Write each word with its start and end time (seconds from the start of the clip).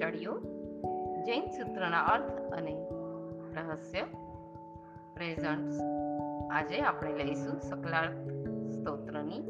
પુણ્યશાળીઓ 0.00 0.34
જૈન 1.22 1.46
સૂત્રના 1.46 2.00
અર્થ 2.00 2.54
અને 2.54 2.74
રહસ્ય 3.54 4.02
પ્રેઝન્ટ્સ 5.14 5.80
આજે 6.52 6.80
આપણે 6.80 7.12
લઈશું 7.12 7.58
સકલાર્થ 7.60 8.30
સ્તોત્રની 8.70 9.42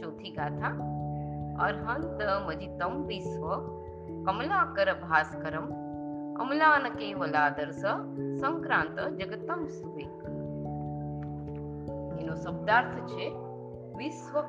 ચોથી 0.00 0.30
ગાથા. 0.30 0.72
અર્હંત 1.60 2.22
મજિતમ 2.46 3.04
વિશ્વ 3.06 3.50
કમલાકર 4.26 4.94
ભાસ્કરમ 4.94 5.68
અમલાન 6.40 6.88
કેવલાદર્શ 6.90 7.84
સંક્રાંત 8.40 9.00
જગતમ 9.00 9.66
સુવે. 9.66 10.04
એનો 12.22 12.34
શબ્દાર્થ 12.34 12.96
છે 13.06 13.28
વિશ્વ 13.98 14.40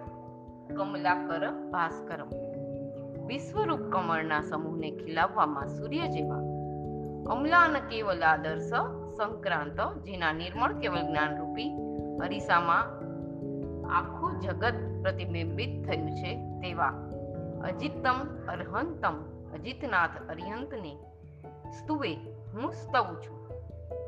કમલાકર 0.75 1.69
ભાસ્કરમ. 1.71 2.48
વિશ્વરૂપ 3.29 3.79
કમળના 3.79 4.41
સમૂહને 4.41 4.91
ખીલાવવામાં 4.91 5.67
સૂર્ય 5.67 6.07
જેવા. 6.07 6.37
અમલાન 7.33 7.73
કેવલ 7.89 8.23
આદર્શ, 8.23 8.71
સંક્રાંત, 9.17 9.79
જેના 10.03 10.33
નિર્મળ 10.33 10.73
કેવલ 10.73 11.01
જ્ઞાન 11.01 11.37
રૂપી 11.37 11.69
અરીસામાં 12.23 12.85
આખું 13.89 14.39
જગત 14.39 14.73
પ્રતિબિંબિત 15.01 15.85
થયું 15.85 16.11
છે 16.11 16.35
તેવા 16.35 16.93
અજિતમ 17.63 18.17
અરહંતમ 18.47 19.15
અજિતનાથ 19.53 20.29
અરિહંતને 20.29 20.93
સ્તુવે, 21.71 22.13
હું 22.53 22.71
સ્તવું 22.71 23.21
છું. 23.21 23.39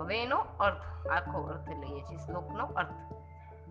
હવે 0.02 0.24
એનો 0.24 0.38
અર્થ, 0.38 1.08
આખો 1.08 1.42
અર્થ 1.42 1.70
લઈએ 1.70 2.02
છીએ, 2.02 2.18
શ્લોકનો 2.18 2.66
અર્થ. 2.66 2.98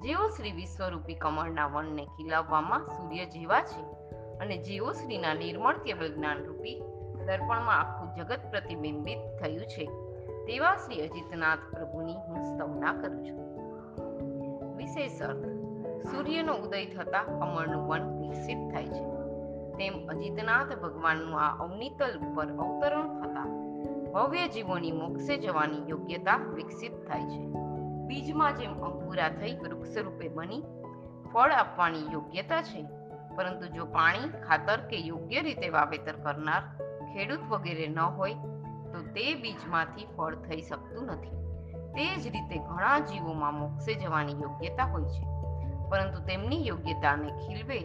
જેઓ 0.03 0.29
શ્રી 0.29 0.53
વિશ્વરૂપી 0.53 1.15
કમળના 1.15 1.67
વનને 1.67 2.05
ખીલાવવામાં 2.05 2.87
સૂર્ય 2.87 3.25
જેવા 3.25 3.63
છે 3.63 4.01
અને 4.41 4.57
જીવોશ્રીના 4.59 5.03
શ્રીના 5.03 5.35
નિર્મળ 5.35 5.79
કેવલ 5.79 6.15
જ્ઞાન 6.15 6.45
રૂપી 6.45 6.83
દર્પણમાં 7.27 7.81
આખું 7.81 8.15
જગત 8.15 8.41
પ્રતિબિંબિત 8.51 9.19
થયું 9.43 9.67
છે. 9.67 9.85
તેવા 10.47 10.77
શ્રી 10.77 11.09
અજિતનાથ 11.09 11.59
પ્રભુની 11.59 12.15
હું 12.15 12.43
સ્તવના 12.43 12.93
કરું 12.93 13.25
છું. 13.25 13.41
વિશેષ 14.77 15.23
અર્થ, 15.23 15.45
સૂર્યનો 16.07 16.55
ઉદય 16.55 16.87
થતા 16.87 17.19
અમરનું 17.19 17.89
વન 17.89 18.21
વિકસિત 18.21 18.73
થાય 18.73 18.87
છે. 18.87 19.05
તેમ 19.73 20.09
અજિતનાથ 20.09 20.79
ભગવાનનું 20.79 21.41
આ 21.41 21.57
અવનીતલ 21.61 22.19
ઉપર 22.19 22.47
અવતરણ 22.47 23.21
થતા 23.21 23.45
ભવ્ય 24.13 24.49
જીવોની 24.49 24.93
મોક્ષે 24.93 25.37
જવાની 25.37 25.91
યોગ્યતા 25.91 26.37
વિકસિત 26.37 26.93
થાય 26.93 27.21
છે. 27.21 27.47
બીજમાં 28.07 28.57
જેમ 28.57 28.83
અંકુરા 28.83 29.29
થઈ 29.29 29.57
વૃક્ષ 29.57 29.97
રૂપે 29.97 30.29
બની, 30.29 30.63
ફળ 31.33 31.51
આપવાની 31.51 32.13
યોગ્યતા 32.13 32.63
છે 32.63 33.00
પરંતુ 33.37 33.67
જો 33.67 33.85
પાણી, 33.85 34.29
ખાતર 34.49 34.81
કે 34.81 34.97
યોગ્ય 34.97 35.43
રીતે 35.43 35.69
વાવેતર 35.69 36.13
કરનાર 36.13 36.63
ખેડૂત 37.15 37.41
વગેરે 37.49 37.87
ન 37.89 37.99
હોય, 37.99 38.35
તો 38.93 39.03
તે 39.03 39.35
બીજમાંથી 39.35 40.07
ફળ 40.17 40.35
થઈ 40.35 40.63
શકતું 40.63 41.07
નથી. 41.07 41.41
તે 41.75 42.17
જ 42.17 42.27
રીતે 42.27 42.59
ઘણા 42.59 42.99
જીવોમાં 42.99 43.55
મોક્ષે 43.55 43.95
જવાની 43.95 44.33
યોગ્યતા 44.33 44.85
હોય 44.85 45.05
છે. 45.05 45.27
પરંતુ 45.89 46.21
તેમની 46.21 46.67
યોગ્યતાને 46.67 47.29
ખીલવે 47.29 47.81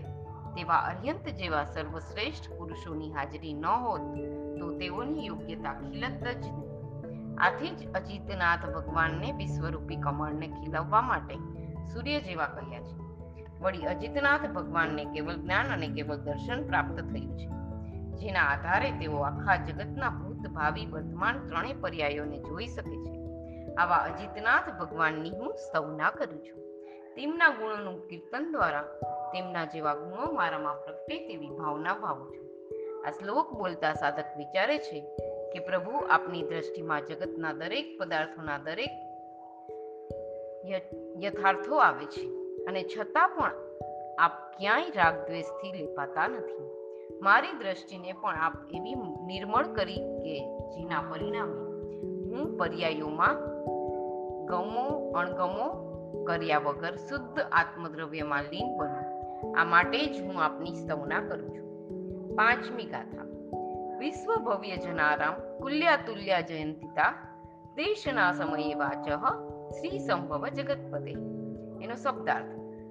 તેવા 0.55 0.75
અર્યંત 0.75 1.29
જેવા 1.29 1.63
સર્વશ્રેષ્ઠ 1.63 2.53
પુરુષોની 2.57 3.13
હાજરી 3.13 3.53
ન 3.53 3.65
હોત, 3.65 4.01
તો 4.59 4.77
તેઓની 4.77 5.25
યોગ્યતા 5.25 5.73
ખીલત 5.73 6.23
જ 6.23 6.45
નહીં. 6.45 6.65
આથી 7.37 7.69
જ 7.69 7.93
અજીતનાથ 7.93 8.65
ભગવાનને 8.65 9.31
વિશ્વરૂપી 9.31 9.95
કમળને 9.95 10.47
ખીલવવા 10.47 11.01
માટે 11.01 11.35
સૂર્ય 11.93 12.21
જેવા 12.21 12.45
કહ્યા 12.45 12.81
છે. 12.81 13.04
વળી 13.61 13.85
અજીતનાથ 13.85 14.45
ભગવાનને 14.45 15.05
કેવલ 15.05 15.35
જ્ઞાન 15.35 15.73
અને 15.73 15.87
કેવલ 15.87 16.17
દર્શન 16.17 16.67
પ્રાપ્ત 16.67 16.95
થયું 16.99 17.37
છે. 17.37 17.47
જેના 18.15 18.41
આધારે 18.41 18.91
તેઓ 18.91 19.17
આખા 19.17 19.55
જગતના 19.55 20.09
ભૂત, 20.09 20.47
ભાવિ, 20.47 20.85
વર્તમાન 20.85 21.47
ત્રણેય 21.47 21.73
પર્યાયોને 21.73 22.37
જોઈ 22.37 22.67
શકે 22.67 23.03
છે. 23.03 23.15
આવા 23.75 23.95
અજીતનાથ 23.95 24.69
ભગવાનની 24.79 25.29
હું 25.29 25.53
સ્તવના 25.53 26.11
કરું 26.11 26.39
છું. 26.39 26.63
તેમના 27.15 27.49
ગુણોનું 27.49 28.07
કીર્તન 28.07 28.51
દ્વારા, 28.51 28.81
તેમના 29.33 29.65
જેવા 29.65 29.93
ગુણો 29.93 30.31
મારામાં 30.31 30.75
પ્રગટે 30.75 31.27
તેવી 31.27 31.49
ભાવના 31.49 31.93
ભાવું 31.93 32.33
છું. 32.33 32.45
આ 33.07 33.11
શ્લોક 33.11 33.53
બોલતા 33.53 33.93
સાધક 33.93 34.25
વિચારે 34.37 34.77
છે 34.77 35.01
કે, 35.53 35.59
પ્રભુ, 35.59 35.91
આપની 35.91 36.43
દ્રષ્ટિમાં 36.43 37.05
જગતના 37.05 37.53
દરેક 37.53 37.97
પદાર્થોના 37.99 38.57
દરેક 38.57 38.89
યથાર્થો 41.23 41.75
આવે 41.75 42.05
છે. 42.05 42.44
અને 42.67 42.83
છતાં 42.83 43.29
પણ 43.29 43.51
આપ 44.19 44.31
ક્યાંય 44.57 44.89
રાગ 44.89 45.27
દ્વેષથી 45.27 45.71
લેપાતા 45.71 46.27
નથી. 46.27 46.71
મારી 47.21 47.51
દ્રષ્ટિને 47.51 48.11
પણ 48.11 48.35
આપ 48.35 48.53
એવી 48.73 48.93
નિર્મળ 49.25 49.67
કરી 49.67 49.95
કે 49.95 50.57
જેના 50.69 51.01
પરિણામે 51.01 51.65
હું 52.29 52.57
પર્યાયોમાં 52.57 53.35
ગમો, 54.45 55.11
અણગમો 55.11 55.95
કર્યા 56.27 56.59
વગર 56.59 56.95
શુદ્ધ 56.95 57.39
આત્મદ્રવ્યમાં 57.51 58.43
લીન 58.43 58.77
બનું. 58.77 59.15
આ 59.59 59.63
માટે 59.63 60.05
જ 60.05 60.21
હું 60.21 60.43
આપની 60.43 60.73
સ્તવના 60.73 61.19
કરું 61.19 61.49
છું. 61.49 61.89
પાંચમી 62.35 62.83
ગાથા. 62.83 63.23
વિશ્વ 63.97 64.35
ભવ્ય 64.35 64.77
જનારામ 64.77 65.33
કુલ્યાતુલ્યા 65.57 66.41
જયંતિતા. 66.41 67.13
દેશના 67.75 68.31
સમયે 68.31 68.73
વાચઃ 68.73 69.09
શ્રી 69.71 69.99
સંભવ 69.99 70.47
જગતપતે. 70.47 71.34
એનો 71.85 71.95
શબ્દાર્થ. 71.95 72.45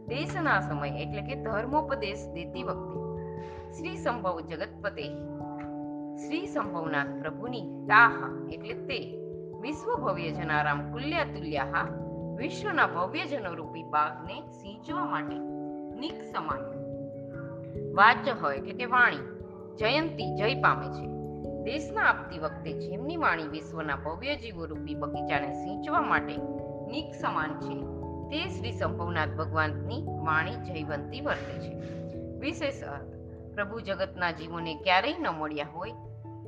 દેશના 0.09 0.61
સમય 0.61 0.89
એટલે 0.89 1.23
કે 1.23 1.35
ધર્મોપદેશ 1.35 2.29
દેતી 2.35 2.63
વખતે. 2.63 2.99
શ્રી 3.73 3.97
સંભવ 3.97 4.41
જગતપતે. 4.41 5.03
શ્રી 6.17 6.47
સંભવના 6.47 7.05
પ્રભુની 7.05 7.87
તાહ 7.87 8.13
એટલે 8.53 8.75
તે. 8.75 9.21
વિશ્વ 9.61 9.97
ભવ્ય 9.97 10.31
જનારામ 10.31 10.93
કુલ્યાતુલ્યા 10.93 11.89
વિશ્વના 12.37 12.87
ભવ્ય 12.87 13.27
જનરૂપી 13.27 13.83
બાગને 13.83 14.41
સિંચવા 14.41 15.05
માટે 15.05 15.37
નિક 16.01 16.23
સમાન. 16.23 16.61
વાચ 17.95 18.29
એટલે 18.57 18.73
કે 18.73 18.85
વાણી, 18.85 19.17
જયંતી 19.77 20.37
જય 20.37 20.55
પામે 20.55 20.87
છે. 20.87 21.07
દેશના 21.63 22.01
આપતી 22.01 22.39
વખતે 22.39 22.73
જેમની 22.73 23.17
વાણી 23.17 23.49
વિશ્વના 23.49 23.97
ભવ્ય 23.97 24.37
જીવો 24.37 24.65
રૂપી 24.65 24.95
બગીચાને 24.95 25.53
સિંચવા 25.53 26.01
માટે 26.01 26.37
નિક 26.91 27.15
સમાન 27.15 27.51
છે. 27.61 27.94
તે 28.35 28.49
શ્રી 28.49 28.73
સંભવનાથ 28.73 29.29
ભગવાનની 29.29 30.03
વાણી 30.07 30.57
જયવંતી 30.57 31.21
વર્તે 31.21 31.59
છે. 31.59 31.75
વિશેષ 32.39 32.83
અર્થ, 32.85 33.15
પ્રભુ 33.55 33.81
જગતના 33.81 34.31
જીવોને 34.31 34.75
ક્યારેય 34.75 35.19
ન 35.19 35.29
મળ્યા 35.29 35.67
હોય 35.75 35.93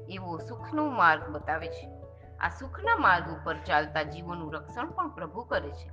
એવો 0.08 0.38
સુખનો 0.38 0.90
માર્ગ 0.90 1.28
બતાવે 1.28 1.68
છે. 1.68 1.90
આ 2.40 2.48
સુખના 2.48 2.96
માર્ગ 2.96 3.30
ઉપર 3.30 3.54
ચાલતા 3.54 4.02
જીવોનું 4.02 4.54
રક્ષણ 4.54 4.90
પણ 4.90 5.08
પ્રભુ 5.08 5.42
કરે 5.42 5.70
છે. 5.70 5.90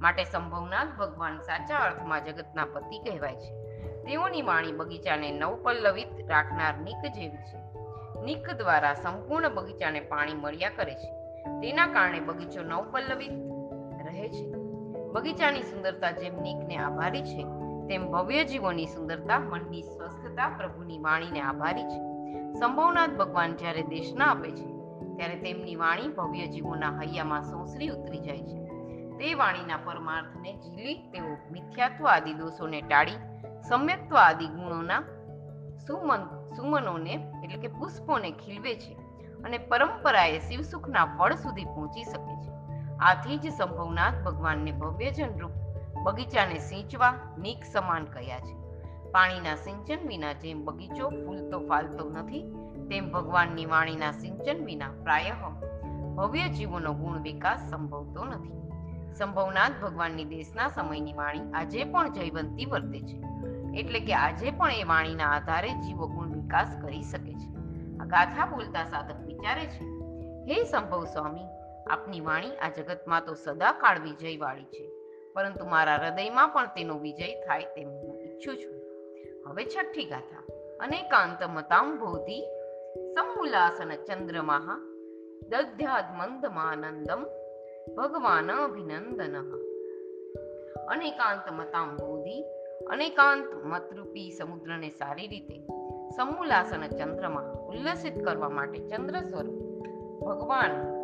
માટે 0.00 0.24
સંભવનાથ 0.24 0.88
ભગવાન 0.98 1.38
સાચા 1.38 1.78
અર્થમાં 1.78 2.24
જગતના 2.24 2.64
પતિ 2.64 2.98
કહેવાય 2.98 3.36
છે. 3.36 3.82
તેઓની 4.02 4.42
વાણી 4.42 4.72
બગીચાને 4.72 5.30
નવપલ્લવિત 5.30 6.28
રાખનાર 6.28 6.78
નિક 6.78 7.12
જેવી 7.12 7.36
છે. 7.36 7.58
નિક 8.22 8.50
દ્વારા 8.50 8.94
સંપૂર્ણ 8.94 9.48
બગીચાને 9.48 10.00
પાણી 10.00 10.34
મળ્યા 10.34 10.70
કરે 10.70 10.94
છે. 10.94 11.12
તેના 11.60 11.86
કારણે 11.86 12.20
બગીચો 12.20 12.62
નવપલ્લવિત 12.62 13.32
રહે 14.06 14.28
છે. 14.28 14.55
બગીચાની 15.16 15.62
સુંદરતા 15.62 16.10
જેમ 16.10 16.40
નીકને 16.40 16.76
આભારી 16.76 17.22
છે, 17.22 17.44
તેમ 17.88 18.10
ભવ્ય 18.12 18.44
જીવોની 18.44 18.86
સુંદરતા, 18.86 19.38
મનની 19.38 19.82
સ્વસ્થતા, 19.82 20.48
પ્રભુની 20.48 20.98
વાણીને 20.98 21.40
આભારી 21.40 21.84
છે. 21.84 22.00
સંભવનાથ 22.52 23.10
ભગવાન 23.10 23.56
જ્યારે 23.56 23.82
દેશના 23.82 24.24
આપે 24.24 24.50
છે, 24.50 24.66
ત્યારે 25.16 25.36
તેમની 25.36 25.76
વાણી 25.76 26.08
ભવ્ય 26.08 26.46
જીવોના 26.46 26.90
હૈયામાં 26.98 27.42
સોંસરી 27.42 27.88
ઉતરી 27.88 28.18
જાય 28.18 28.38
છે. 28.38 28.58
તે 29.18 29.34
વાણીના 29.34 29.76
પરમાર્થને 29.76 30.52
ઝીલી, 30.52 30.94
તેઓ 30.94 31.36
મિથ્યાત્વ 31.52 32.06
આદિ 32.06 32.34
દોષોને 32.34 32.80
ટાળી, 32.80 33.12
સમ્યક્ત્વ 33.68 34.16
આદિ 34.16 34.46
ગુણોના 34.46 35.02
સુમન, 35.86 36.22
સુમનોને 36.56 37.12
એટલે 37.44 37.56
કે 37.56 37.68
પુષ્પોને 37.68 38.30
ખીલવે 38.30 38.74
છે 38.74 38.94
અને 39.44 39.58
પરંપરાએ 39.58 40.38
શિવસુખના 40.38 41.04
ફળ 41.04 41.34
સુધી 41.34 41.64
પહોંચી 41.64 42.04
શકે 42.04 42.36
છે. 42.42 42.55
આથી 43.00 43.36
જ 43.36 43.52
સંભવનાથ 43.52 44.14
ભગવાનને 44.24 44.72
ભવ્ય 44.72 45.10
જનરૂપ 45.10 45.50
બગીચાને 46.02 46.58
સિંચવા 46.58 47.14
નીક 47.38 47.64
સમાન 47.72 48.04
કહ્યા 48.04 48.38
છે. 48.38 48.66
પાણીના 49.12 49.56
સિંચન 49.56 50.08
વિના 50.08 50.32
જેમ 50.32 50.64
બગીચો 50.64 51.08
ફૂલતો 51.08 51.58
ફાલતો 51.60 52.10
નથી, 52.10 52.42
તેમ 52.90 53.12
ભગવાનની 53.12 53.66
વાણીના 53.66 54.12
સિંચન 54.12 54.64
વિના 54.64 54.88
પ્રાયઃ 54.88 55.48
ભવ્ય 56.14 56.48
જીવોનો 56.48 56.92
ગુણ 56.92 57.20
વિકાસ 57.20 57.70
સંભવતો 57.70 58.24
નથી. 58.24 58.52
સંભવનાથ 59.14 59.72
ભગવાનની 59.82 60.24
દેશના 60.24 60.68
સમયની 60.68 61.12
વાણી 61.12 61.52
આજે 61.52 61.84
પણ 61.84 62.12
જયવંતી 62.12 62.64
વર્તે 62.64 63.00
છે. 63.00 63.22
એટલે 63.80 64.00
કે 64.00 64.14
આજે 64.14 64.50
પણ 64.50 64.72
એ 64.72 64.84
વાણીના 64.84 65.24
આધારે 65.24 65.68
જીવો 65.68 66.06
ગુણ 66.06 66.28
વિકાસ 66.28 66.76
કરી 66.82 67.02
શકે 67.02 67.32
છે. 67.32 67.56
આ 67.98 68.04
ગાથા 68.04 68.46
બોલતા 68.46 68.84
સાધક 68.84 69.26
વિચારે 69.26 69.66
છે, 69.66 69.84
હે 70.46 70.64
સંભવ 70.64 71.04
સ્વામી 71.04 71.55
આપની 71.90 72.20
વાણી 72.20 72.56
આ 72.56 72.68
જગતમાં 72.68 73.26
તો 73.26 73.34
સદાકાળ 73.34 74.00
વિજય 74.00 74.38
વાળી 74.38 74.64
છે. 74.64 74.90
પરંતુ 75.32 75.64
મારા 75.64 75.96
હૃદયમાં 75.96 76.48
પણ 76.48 76.66
તેનો 76.66 76.98
વિજય 76.98 77.34
થાય 77.34 77.62
તેમ 77.62 77.88
હું 77.88 78.22
ઈચ્છું 78.22 78.56
છું. 78.56 78.76
હવે 79.48 79.64
છઠ્ઠી 79.64 80.04
ગાથા. 80.04 80.42
અનેકાંત 80.80 81.42
મતાંભોધિ 81.42 82.42
સમુલાસન 83.14 84.04
ચંદ્રમાહ 84.04 84.78
દધ્યાદ 85.48 86.04
મંદમાનંદમ 86.16 87.26
ભગવાન 87.94 88.52
અભિનંદન. 88.52 89.36
અનેકાંત 90.88 91.52
મતાંબોધિ 91.52 92.42
અનેકાંત 92.86 93.54
મતરૂપી 93.64 94.30
સમુદ્રને 94.30 94.90
સારી 94.90 95.28
રીતે 95.28 95.66
સમુલાસન 96.16 96.86
ચંદ્રમાં 96.86 97.44
ઉલ્લસિત 97.44 98.24
કરવા 98.24 98.48
માટે 98.48 98.78
ચંદ્ર 98.78 99.20
સ્વરૂપ 99.20 99.66
ભગવાન 100.24 100.95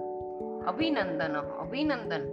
અભિનંદન 0.66 1.36
અભિનંદન 1.36 2.24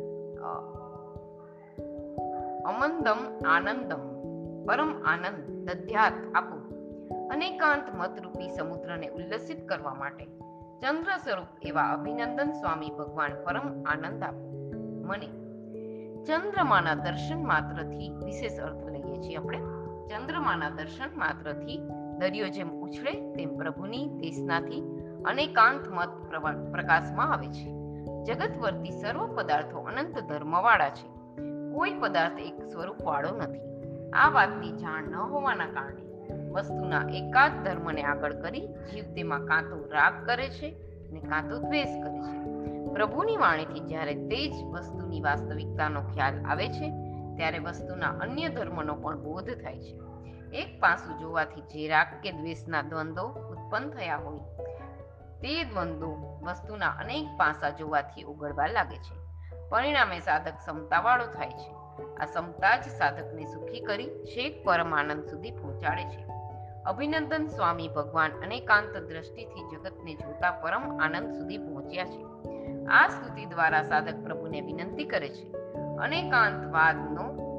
અમંદમ 2.66 3.20
આનંદમ 3.48 4.04
પરમ 4.66 5.04
આનંદ 5.04 5.70
દધ્યાત 5.70 6.14
આપો 6.36 6.60
અનેકાંત 7.32 7.96
મતરૂપી 7.96 8.50
સમુદ્રને 8.50 9.10
ઉલ્લસિત 9.10 9.68
કરવા 9.68 9.94
માટે 9.94 10.26
ચંદ્ર 10.82 11.18
સ્વરૂપ 11.18 11.48
એવા 11.62 11.82
અભિનંદન 11.82 12.52
સ્વામી 12.52 12.90
ભગવાન 12.90 13.44
પરમ 13.44 13.84
આનંદ 13.84 14.24
આપો. 14.24 14.50
મને 15.06 15.28
ચંદ્રમાના 16.24 16.96
દર્શન 16.96 17.48
માત્રથી 17.48 18.10
વિશેષ 18.26 18.60
અર્થ 18.60 18.86
લઈએ 18.92 19.22
છીએ 19.22 19.36
આપણે. 19.36 19.58
ચંદ્રમાના 20.08 20.70
દર્શન 20.70 21.20
માત્રથી 21.20 21.90
દરિયો 22.18 22.48
જેમ 22.48 22.72
ઉછળે, 22.82 23.34
તેમ 23.34 23.58
પ્રભુની 23.58 24.08
દેશનાથી 24.08 24.82
અનેકાંત 25.26 25.88
મત 25.88 26.10
પ્રકાશમાં 26.72 27.34
આવે 27.34 27.48
છે. 27.48 27.79
જગત 28.24 28.58
વર્તી 28.62 28.92
સર્વ 28.92 29.36
પદાર્થો 29.36 29.80
અનંત 29.80 30.20
ધર્મવાળા 30.20 30.90
છે. 30.90 31.08
કોઈ 31.74 31.94
પદાર્થ 31.94 32.40
એક 32.40 32.64
સ્વરૂપ 32.64 33.02
વાળો 33.04 33.38
નથી. 33.38 33.60
આ 34.10 34.30
વાતની 34.30 34.72
જાણ 34.72 35.04
ન 35.04 35.16
હોવાના 35.16 35.66
કારણે 35.66 36.10
વસ્તુના 36.50 37.02
એકાદ 37.10 37.52
ધર્મને 37.64 38.04
આગળ 38.04 38.34
કરી 38.34 38.68
જીવ 38.68 39.14
તેમાં 39.14 39.46
કાં 39.46 39.64
તો 39.64 39.90
રાગ 39.92 40.26
કરે 40.26 40.50
છે 40.50 40.72
અને 41.10 41.20
કાં 41.20 41.50
તો 41.50 41.58
દ્વેષ 41.58 41.88
કરે 41.88 42.20
છે. 42.20 42.40
પ્રભુની 42.94 43.38
વાણીથી 43.38 43.80
જ્યારે 43.80 44.16
તે 44.16 44.52
જ 44.52 44.64
વસ્તુની 44.64 45.22
વાસ્તવિકતાનો 45.22 46.02
ખ્યાલ 46.02 46.46
આવે 46.46 46.68
છે, 46.68 46.90
ત્યારે 47.36 47.60
વસ્તુના 47.60 48.08
અન્ય 48.08 48.50
ધર્મનો 48.50 48.96
પણ 48.96 49.24
બોધ 49.24 49.50
થાય 49.50 49.80
છે. 49.80 50.00
એક 50.54 50.80
પાસું 50.80 51.20
જોવાથી 51.20 51.62
જે 51.62 51.88
રાગ 51.88 52.08
કે 52.24 52.32
દ્વેષના 52.32 52.82
દ્વંદ્વો 52.82 53.28
ઉત્પન્ન 53.28 53.90
થયા 53.90 54.18
હોય 54.18 54.40
તે 55.40 55.64
દ્વંદ્વો 55.64 56.40
વસ્તુના 56.44 56.90
અનેક 56.90 57.26
પાસા 57.38 57.70
જોવાથી 57.70 58.24
ઉગડવા 58.24 58.68
લાગે 58.68 58.98
છે. 58.98 59.30
પરિણામે 59.70 60.20
સાધક 60.20 60.54
સમતાવાળો 60.66 61.26
થાય 61.26 61.50
છે. 61.50 61.80
આ 62.16 62.26
સમતા 62.26 62.78
જ 62.78 62.84
સાધકને 62.84 63.46
સુખી 63.46 63.80
કરી 63.80 64.08
છેક 64.08 64.66
પરમાનંદ 64.66 65.24
સુધી 65.24 65.52
પહોંચાડે 65.52 66.04
છે. 66.04 66.26
અભિનંદન 66.86 67.48
સ્વામી 67.48 67.88
ભગવાન 67.88 68.32
અનેકાંત 68.32 68.98
દ્રષ્ટિથી 68.98 69.76
જગતને 69.76 70.14
જોતા 70.14 70.52
પરમ 70.52 71.02
આનંદ 71.02 71.32
સુધી 71.34 71.58
પહોંચ્યા 71.58 72.06
છે. 72.06 72.26
આ 72.86 73.08
સ્તુતિ 73.08 73.46
દ્વારા 73.46 73.84
સાધક 73.84 74.24
પ્રભુને 74.24 74.62
વિનંતી 74.62 75.04
કરે 75.04 75.30
છે. 75.30 75.52
અનેકાંતવાદનો 75.98 77.50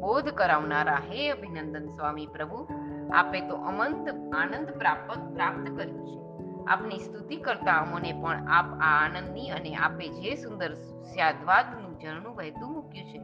બોધ 0.00 0.28
કરાવનારા 0.28 0.94
હે 0.94 1.30
અભિનંદન 1.30 1.88
સ્વામી 1.88 2.26
પ્રભુ, 2.26 2.68
આપે 3.12 3.40
તો 3.40 3.54
અમંત 3.54 4.08
આનંદ 4.34 4.70
પ્રાપ્ત 4.70 5.34
પ્રાપ્ત 5.34 5.76
કર્યું 5.76 6.06
છે. 6.06 6.29
આપની 6.70 6.98
સ્તુતિ 6.98 7.36
કરતા 7.36 7.72
અમોને 7.72 8.12
પણ 8.12 8.48
આપ 8.48 8.68
આ 8.80 9.04
આનંદની 9.04 9.50
અને 9.50 9.76
આપે 9.76 10.08
જે 10.08 10.34
સુંદર 10.34 10.74
સ્યાદવાદનું 10.74 12.00
ઝરણું 12.00 12.36
વહેતું 12.36 12.72
મૂક્યું 12.72 13.06
છે, 13.06 13.18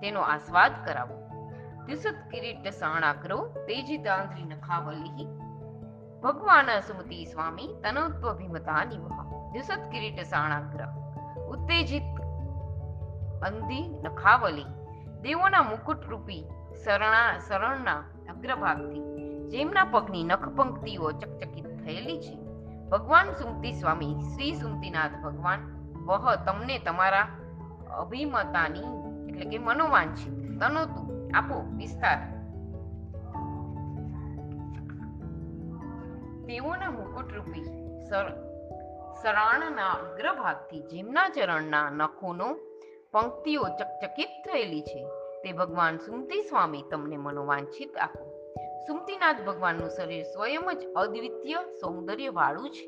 તેનો 0.00 0.20
આસ્વાદ 0.20 0.72
કરાવો. 0.84 1.18
દ્યુસત 1.86 2.16
કિરીટ 2.30 2.68
સાણાગ્રો 2.68 3.38
તેજિતાંદ્રી 3.46 4.42
નખાવલી 4.42 5.26
ભગવાન 6.22 6.80
સુમતિ 6.80 7.24
સ્વામી 7.24 7.68
તનોત્વભિમતા 7.84 8.84
નિવહ 8.84 9.08
દ્યુસત 9.52 9.84
કિરીટ 9.92 10.20
સાણાગ્ર 10.22 10.82
ઉત્તેજિત 11.40 12.20
અંધી 13.42 13.88
નખાવલી 14.04 14.68
દેવોના 15.22 15.62
મુકુટ 15.62 16.04
રૂપી 16.08 16.42
શરણા, 16.84 17.38
શરણના 17.48 18.00
અગ્રભાગથી, 18.30 19.02
જેમના 19.48 19.84
પગની 19.84 20.24
નખ 20.24 20.48
પંક્તિઓ 20.48 21.12
ચકચકિત 21.12 21.66
થયેલી 21.84 22.20
છે 22.20 22.47
ભગવાન 22.90 23.30
સુમતી 23.30 23.72
સ્વામી, 23.72 24.14
શ્રી 24.34 24.54
સુમતીનાથ 24.54 25.12
ભગવાન, 25.24 25.58
વહ 26.06 26.44
તમને 26.44 26.78
તમારા 26.78 27.28
અભિમતાની 27.96 28.84
એટલે 29.28 29.44
કે 29.44 29.58
મનોવાંછિત 29.58 30.60
તનોતુ 30.60 31.30
આપો 31.34 31.76
વિસ્તાર. 31.76 32.18
તેઓના 36.46 36.90
મુકુટરૂપી 36.90 37.64
સર, 38.08 38.26
શરણના 39.22 39.88
અગ્રભાગથી 39.88 40.80
જેમના 40.80 41.28
ચરણના 41.28 41.90
નખોનો 41.90 42.54
પંક્તિઓ 43.12 43.62
ચકચકિત 43.62 44.28
થયેલી 44.28 44.82
છે, 44.82 45.06
તે 45.44 45.52
ભગવાન 45.52 45.96
સુમતી 45.96 46.42
સ્વામી 46.42 46.82
તમને 46.90 47.16
મનોવાંછિત 47.16 47.96
આપો. 47.96 48.37
સુમતીનાથ 48.88 49.36
ભગવાનનું 49.46 49.90
શરીર 49.90 50.22
સ્વયં 50.22 50.78
જ 50.78 50.86
અદ્વિતીય 50.96 51.56
સૌંદર્ય 51.80 52.28
વાળું 52.28 52.70
છે. 52.70 52.86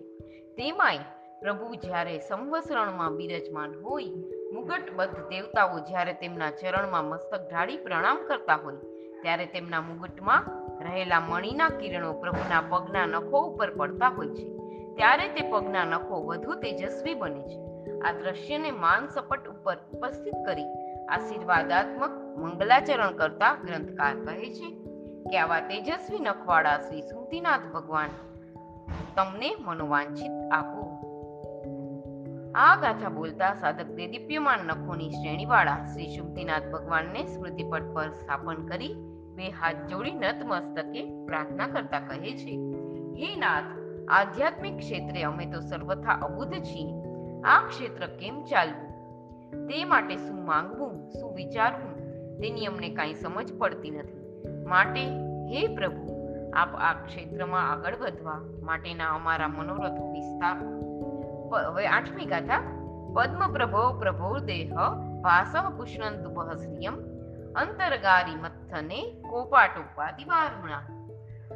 તેમાંય 0.56 0.98
પ્રભુ 1.40 1.74
જ્યારે 1.74 2.18
સંવસરણમાં 2.18 3.16
બિરાજમાન 3.16 3.74
હોય, 3.82 4.04
મુગટબદ્ધ 4.52 5.28
દેવતાઓ 5.28 5.78
જ્યારે 5.78 6.12
તેમના 6.12 6.50
ચરણમાં 6.50 7.04
મસ્તક 7.04 7.50
ઢાળી 7.50 7.76
પ્રણામ 7.76 8.16
કરતા 8.28 8.56
હોય, 8.56 8.76
ત્યારે 9.22 9.46
તેમના 9.46 9.80
મુગટમાં 9.80 10.44
રહેલા 10.84 11.20
મણિના 11.20 11.68
કિરણો 11.68 12.12
પ્રભુના 12.12 12.62
પગના 12.68 13.06
નખો 13.06 13.40
ઉપર 13.40 13.70
પડતા 13.70 14.08
હોય 14.08 14.28
છે. 14.28 14.56
ત્યારે 14.94 15.28
તે 15.28 15.50
પગના 15.50 15.84
નખો 15.84 16.22
વધુ 16.22 16.54
તેજસ્વી 16.54 17.14
બને 17.14 17.42
છે. 17.42 17.70
આ 18.00 18.12
દ્રશ્યને 18.12 18.70
માન 18.70 19.08
સપટ 19.08 19.48
ઉપર 19.48 19.76
ઉપસ્થિત 19.92 20.34
કરી 20.46 20.64
આશીર્વાદાત્મક 21.08 22.10
મંગલાચરણ 22.36 23.12
કરતા 23.12 23.54
ગ્રંથકાર 23.54 24.14
કહે 24.14 24.54
છે 24.54 24.79
કે 25.30 25.38
આવા 25.38 25.60
તેજસ્વી 25.60 26.18
નખવાળા 26.18 26.78
શ્રી 26.78 27.02
સુમતીનાથ 27.02 27.60
ભગવાન. 27.74 28.08
તમને 29.16 29.56
મનોવાંછિત 29.60 30.52
આપો. 30.52 30.82
આ 32.54 32.76
ગાથા 32.76 33.08
બોલતા 33.08 33.54
સાધક 33.54 33.86
દેદીપ્યમાન 33.86 34.58
નખોની 34.58 35.10
શ્રેણીવાળા 35.10 35.84
શ્રી 35.84 36.06
સુમતીનાથ 36.06 36.62
ભગવાનને 36.62 37.26
સ્મૃતિપટ 37.26 37.82
પર 37.82 38.08
સ્થાપન 38.08 38.66
કરી 38.66 38.94
બે 39.36 39.50
હાથ 39.50 39.76
જોડી 39.86 40.10
નતમસ્તકે 40.10 41.26
પ્રાર્થના 41.26 41.66
કરતા 41.66 42.00
કહે 42.00 42.36
છે, 42.36 42.50
હે 43.18 43.36
નાથ, 43.36 43.64
આધ્યાત્મિક 44.08 44.78
ક્ષેત્રે 44.78 45.22
અમે 45.22 45.46
તો 45.46 45.60
સર્વથા 45.60 46.12
અબુધ 46.12 46.52
છીએ. 46.52 46.92
આ 47.40 47.60
ક્ષેત્ર 47.68 48.06
કેમ 48.06 48.44
ચાલવું? 48.44 48.90
તે 49.68 49.84
માટે 49.84 50.16
શું 50.16 50.46
માંગવું, 50.46 51.10
શું 51.10 51.34
વિચારવું? 51.34 51.96
તેની 52.38 52.66
અમને 52.66 52.88
કાંઈ 52.88 53.14
સમજ 53.14 53.58
પડતી 53.58 53.90
નથી. 53.90 54.19
માટે, 54.70 55.02
હે 55.50 55.66
પ્રભુ, 55.66 56.06
આપ 56.56 56.74
આ 56.74 56.92
ક્ષેત્રમાં 57.06 57.70
આગળ 57.72 57.96
વધવા 57.96 58.40
માટેના 58.62 59.14
અમારા 59.14 59.48
મનોરથો 59.48 60.12
વિસ્તાર. 60.12 60.56
હવે 61.66 61.86
આઠમી 61.86 62.26
ગાથા, 62.26 62.60
પદ્મ 63.14 63.52
પ્રભો 63.52 63.98
પ્રભો 63.98 64.38
દેહ 64.38 64.70
ભાસ 65.22 65.54
પુષ્ણંતુ 65.76 66.58
શ્રિયમ 66.58 66.94
અંતરગારી 67.54 68.36
મથને 68.36 69.00
કોપાટોપાદી 69.30 70.24
દિવારુણા. 70.24 70.82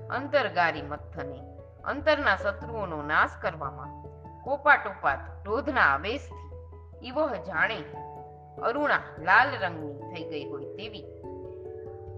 અંતરગારી 0.09 0.83
મથને 0.83 1.41
અંતરના 1.85 2.37
શત્રુઓનો 2.37 3.03
નાશ 3.03 3.31
કરવામાં 3.43 4.05
કોપાટોપાત 4.43 5.19
ક્રોધના 5.43 5.81
આવેશથી 5.81 6.45
ઈવહ 7.09 7.35
જાણે 7.35 7.79
અરુણા 8.63 8.99
લાલ 9.19 9.49
રંગની 9.63 10.15
થઈ 10.15 10.25
ગઈ 10.29 10.45
હોય 10.45 10.65
તેવી 10.65 11.05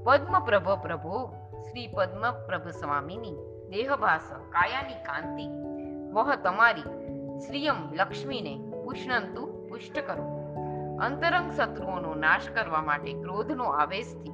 પદ્મપ્રભ 0.06 0.68
પ્રભો 0.82 1.34
શ્રી 1.62 1.86
પદ્મપ્રભ 1.86 2.68
સ્વામીની 2.68 3.36
દેહભાસ 3.70 4.32
કાયાની 4.32 4.94
કાંતિ 4.94 5.46
વહ 6.12 6.34
તમારી 6.34 6.82
શ્રીયમ 7.38 7.92
લક્ષ્મીને 7.92 8.52
પુષ્ણંતુ 8.84 9.66
પુષ્ટ 9.68 9.98
કરો 9.98 10.26
અંતરંગ 10.96 11.52
શત્રુઓનો 11.52 12.14
નાશ 12.14 12.48
કરવા 12.54 12.82
માટે 12.82 13.12
ક્રોધનો 13.12 13.64
આવેશથી 13.64 14.30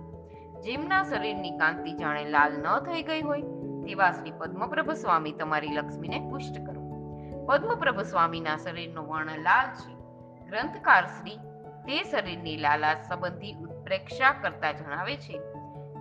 જેમના 0.60 1.02
શરીરની 1.02 1.50
કાંતિ 1.50 1.92
જાણે 1.92 2.24
લાલ 2.24 2.52
ન 2.52 2.78
થઈ 2.78 3.02
ગઈ 3.02 3.22
હોય, 3.22 3.42
તેવા 3.86 4.10
શ્રી 4.10 4.32
પદ્મપ્રભ 4.38 4.90
સ્વામી 4.90 5.32
તમારી 5.32 5.68
લક્ષ્મીને 5.68 6.20
પુષ્ટ 6.30 6.66
કરો. 6.66 6.82
પદ્મપ્રભ 7.46 8.00
સ્વામીના 8.00 8.56
શરીરનો 8.56 9.06
વર્ણ 9.06 9.38
લાલ 9.38 9.72
છે. 9.72 9.94
ગ્રંથકાર 10.46 11.06
શ્રી 11.06 11.36
તે 11.86 12.02
શરીરની 12.02 12.56
લાલા 12.56 12.94
સંબંધી 12.94 13.52
ઉત્પ્રેક્ષા 13.52 14.32
કરતા 14.32 14.72
જણાવે 14.72 15.16
છે 15.16 15.40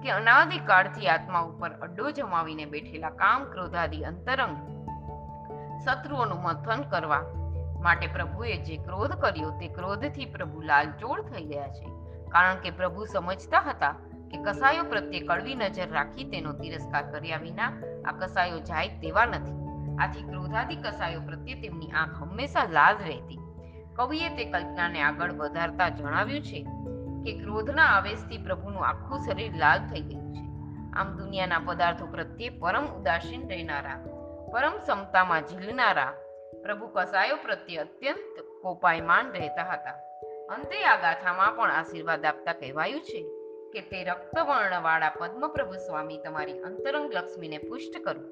કે 0.03 0.11
અનાદિકાળથી 0.11 1.07
આત્મા 1.07 1.39
ઉપર 1.39 1.71
અડ્ડો 1.71 2.11
જમાવીને 2.11 2.65
બેઠેલા 2.65 3.09
કામ 3.09 3.43
ક્રોધાદી 3.43 4.03
અંતરંગ 4.03 4.55
શત્રુઓનું 5.79 6.41
મંથન 6.41 6.81
કરવા 6.81 7.21
માટે 7.81 8.07
પ્રભુએ 8.07 8.57
જે 8.57 8.77
ક્રોધ 8.77 9.11
કર્યો 9.11 9.49
તે 9.49 9.67
ક્રોધથી 9.67 10.25
પ્રભુ 10.25 10.61
લાલચોળ 10.61 11.21
થઈ 11.21 11.45
ગયા 11.45 11.67
છે. 11.67 11.85
કારણ 12.29 12.55
કે 12.55 12.71
પ્રભુ 12.71 13.05
સમજતા 13.05 13.59
હતા 13.59 13.91
કે 14.31 14.43
કસાયો 14.43 14.83
પ્રત્યે 14.83 15.19
કડવી 15.19 15.55
નજર 15.55 15.89
રાખી 15.91 16.23
તેનો 16.23 16.53
તિરસ્કાર 16.53 17.11
કર્યા 17.11 17.37
વિના 17.37 17.71
આ 18.05 18.11
કસાયો 18.11 18.59
જાય 18.59 18.87
તેવા 18.87 19.25
નથી. 19.25 19.57
આથી 19.97 20.23
ક્રોધાદી 20.23 20.75
કસાયો 20.75 21.21
પ્રત્યે 21.21 21.61
તેમની 21.61 21.91
આંખ 21.91 22.23
હંમેશા 22.23 22.63
લાલ 22.63 22.95
રહેતી. 22.97 23.39
કવિએ 23.93 24.29
તે 24.29 24.45
કલ્પનાને 24.45 25.01
આગળ 25.01 25.31
વધારતા 25.31 25.89
જણાવ્યું 25.89 26.43
છે 26.43 26.67
કે 27.23 27.39
ક્રોધના 27.39 27.83
આવેશથી 27.83 28.37
પ્રભુનું 28.37 28.85
આખું 28.85 29.19
શરીર 29.19 29.55
લાલ 29.55 29.79
થઈ 29.79 30.01
ગયું 30.01 30.33
છે. 30.33 30.41
આમ 30.93 31.17
દુનિયાના 31.17 31.61
પદાર્થો 31.65 32.05
પ્રત્યે 32.05 32.49
પરમ 32.49 32.85
ઉદાસીન 32.85 33.49
રહેનારા, 33.49 34.05
પરમ 34.51 34.77
સમતામાં 34.85 35.41
ઝીલનારા, 35.41 36.13
પ્રભુ 36.63 36.87
કસાયો 36.87 37.35
પ્રત્યે 37.35 37.77
અત્યંત 37.77 38.61
કોપાયમાન 38.61 39.31
રહેતા 39.31 39.63
હતા. 39.63 39.91
અંતે 40.49 40.83
આ 40.85 40.95
ગાથામાં 40.95 41.55
પણ 41.55 41.71
આશીર્વાદ 41.71 42.25
આપતા 42.25 42.53
કહેવાયું 42.53 43.01
છે 43.01 43.23
કે 43.73 43.81
તે 43.81 44.03
રક્તવર્ણવાળા 44.03 45.09
પદ્મપ્રભુ 45.09 45.71
સ્વામી 45.71 46.17
તમારી 46.17 46.59
અંતરંગ 46.59 47.13
લક્ષ્મીને 47.13 47.57
પુષ્ટ 47.57 48.03
કરું. 48.03 48.25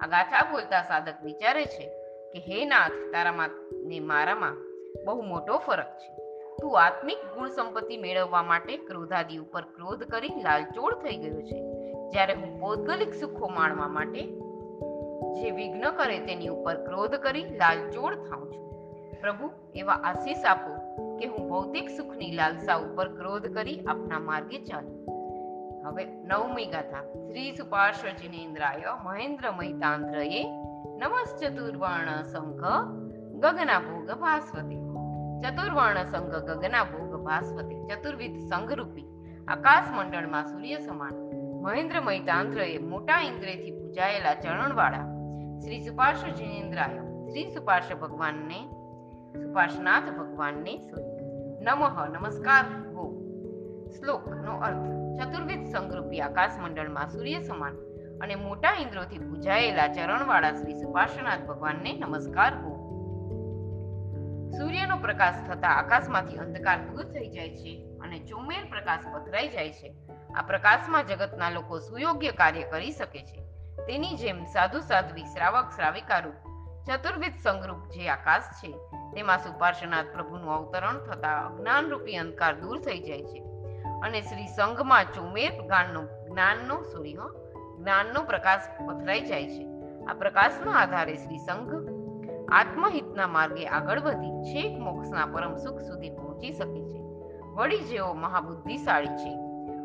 આ 0.00 0.06
ગાથા 0.06 0.50
બોલતા 0.50 0.82
સાધક 0.82 1.14
વિચારે 1.24 1.64
છે 1.64 1.86
કે, 2.32 2.38
હે 2.38 2.64
નાથ, 2.64 2.92
તારામાં 3.12 3.50
ને 3.72 4.00
મારામાં 4.00 4.56
બહુ 5.04 5.22
મોટો 5.22 5.58
ફરક 5.58 5.98
છે. 5.98 6.27
તું 6.62 6.80
આત્મિક 6.80 7.18
ગુણ 7.38 7.48
સંપત્તિ 7.48 7.96
મેળવવા 7.96 8.42
માટે 8.42 8.76
ક્રોધાદી 8.76 9.38
ઉપર 9.38 9.60
ક્રોધ 9.60 10.02
કરી 10.02 10.28
લાલચોળ 10.28 10.94
થઈ 10.94 11.16
ગયો 11.16 11.42
છે. 11.42 11.60
જ્યારે 12.10 12.34
હું 12.34 12.60
ભૌગોલિક 12.60 13.14
સુખો 13.14 13.48
માણવા 13.48 13.88
માટે 13.88 14.20
જે 15.34 15.50
વિઘ્ન 15.50 15.90
કરે 15.90 16.18
તેની 16.18 16.48
ઉપર 16.48 16.84
ક્રોધ 16.84 17.14
કરી 17.14 17.42
લાલચોળ 17.42 18.14
થાઉં 18.14 18.52
છું. 18.52 18.68
પ્રભુ, 19.20 19.50
એવા 19.74 19.92
આશીષ 19.92 20.44
આપો 20.44 20.78
કે 21.16 21.26
હું 21.26 21.48
ભૌતિક 21.48 21.88
સુખની 21.90 22.30
લાલસા 22.30 22.74
ઉપર 22.74 23.08
ક્રોધ 23.08 23.46
કરી 23.46 23.80
આપના 23.80 24.18
માર્ગે 24.18 24.58
ચાલું. 24.58 25.06
હવે 25.88 26.04
નવમી 26.04 26.66
ગાથા. 26.66 27.02
શ્રી 27.02 27.52
સુપાર્શ્વ 27.56 28.08
જિનેન્દ્રાય 28.08 28.84
મહેન્દ્ર 29.04 29.50
મહિતાંદ્રયે 29.50 30.44
નમશ્ચતુર્વર્ણ 30.98 32.22
સંઘ 32.22 32.60
ગગના 33.32 33.78
ભોગ 33.78 34.10
ભાસ્વતે. 34.10 34.88
ચતુર્વર્ણ 35.38 36.04
સંઘ 36.04 36.34
ગગના 36.34 36.84
ભોગ 36.84 37.24
ભાસ્વતી 37.24 37.86
ચતુર્વિધ 37.86 38.38
સંઘરૂપી, 38.38 39.06
આકાશ 39.48 39.84
મંડળમાં 39.92 40.46
સૂર્ય 40.46 40.78
સમાન, 40.78 41.14
મહેન્દ્ર 41.62 42.00
મહિતાંદ્રએ 42.00 42.78
મોટા 42.78 43.20
ઇન્દ્રથી 43.22 43.70
પૂજાયેલા 43.70 44.34
ચરણવાળા, 44.34 45.04
શ્રી 45.64 45.80
સુપાર્શ 45.80 46.24
જિનેન્દ્રાય, 46.24 46.98
શ્રી 46.98 47.46
સુપાર્શ 47.46 47.92
ભગવાનને 47.92 48.68
સુપાર્શનાથ 49.42 50.02
ભગવાનને 50.02 50.80
નમઃ, 51.60 52.06
નમસ્કાર, 52.06 52.64
હો. 52.94 53.04
શ્લોકનો 53.98 54.58
અર્થ, 54.58 54.86
ચતુર્વિધ 55.18 55.64
સંગરૂપી 55.64 56.20
આકાશ 56.20 56.50
મંડળમાં 56.58 57.08
સૂર્ય 57.08 57.40
સમાન 57.40 57.74
અને 58.20 58.34
મોટા 58.34 58.72
ઇન્દ્રોથી 58.80 59.18
પૂજાયેલા 59.18 59.88
ચરણવાળા 59.88 60.52
શ્રી 60.52 60.74
સુપાર્શનાથ 60.74 61.40
ભગવાનને 61.40 61.92
નમસ્કાર, 61.98 62.52
હો. 62.54 62.77
સૂર્યનો 64.50 64.96
પ્રકાશ 64.96 65.34
થતા 65.48 65.68
આકાશમાંથી 65.68 66.36
અંધકાર 66.36 66.78
દૂર 66.78 67.04
થઈ 67.04 67.28
જાય 67.28 67.56
છે 67.56 67.98
અને 68.00 68.18
ચોમેર 68.18 68.64
પ્રકાશ 68.70 69.00
પથરાઈ 69.14 69.48
જાય 69.48 69.72
છે. 69.72 69.94
આ 70.34 70.42
પ્રકાશમાં 70.42 71.06
જગતના 71.06 71.50
લોકો 71.50 71.78
સુયોગ્ય 71.78 72.32
કાર્ય 72.32 72.62
કરી 72.62 72.92
શકે 72.92 73.22
છે. 73.22 73.42
તેની 73.86 74.16
જેમ 74.16 74.44
સાધુ 74.44 74.80
સાધ્વી, 74.80 75.24
શ્રાવક, 75.24 75.70
શ્રાવિકારૂપ, 75.76 76.34
ચતુર્વિધ 76.86 77.32
સંગરૂપ 77.42 77.88
જે 77.88 78.08
આકાશ 78.08 78.42
છે, 78.42 78.72
તેમાં 79.14 79.38
સુપાર્શનાથ 79.38 80.04
પ્રભુનું 80.12 80.52
અવતરણ 80.52 80.98
થતા 80.98 81.40
અજ્ઞાનરૂપી 81.40 82.16
અંધકાર 82.16 82.54
દૂર 82.54 82.80
થઈ 82.80 82.98
જાય 82.98 83.22
છે. 83.22 83.44
અને 84.02 84.20
શ્રી 84.22 84.46
સંઘમાં 84.46 85.04
ચોમેર 85.04 85.50
જ્ઞાનનો 85.62 86.02
જ્ઞાનનો 86.02 86.82
સૂર્ય 86.82 87.18
જ્ઞાનનો 87.78 88.22
પ્રકાશ 88.22 88.60
પથરાઈ 88.86 89.20
જાય 89.20 89.48
છે. 89.48 89.68
આ 90.10 90.14
પ્રકાશના 90.14 90.72
આધારે 90.72 91.16
શ્રી 91.16 91.38
સંઘ 91.38 91.97
આત્મહિતના 92.52 93.26
માર્ગે 93.26 93.66
આગળ 93.66 94.00
વધી 94.00 94.42
છેક 94.42 94.78
મોક્ષના 94.78 95.26
પરમ 95.26 95.56
સુખ 95.56 95.80
સુધી 95.80 96.10
પહોંચી 96.10 96.52
શકે 96.52 96.80
છે. 96.80 96.98
વળી 97.54 97.78
જેઓ 97.78 98.12
મહાબુદ્ધિશાળી 98.12 99.06
છે 99.06 99.34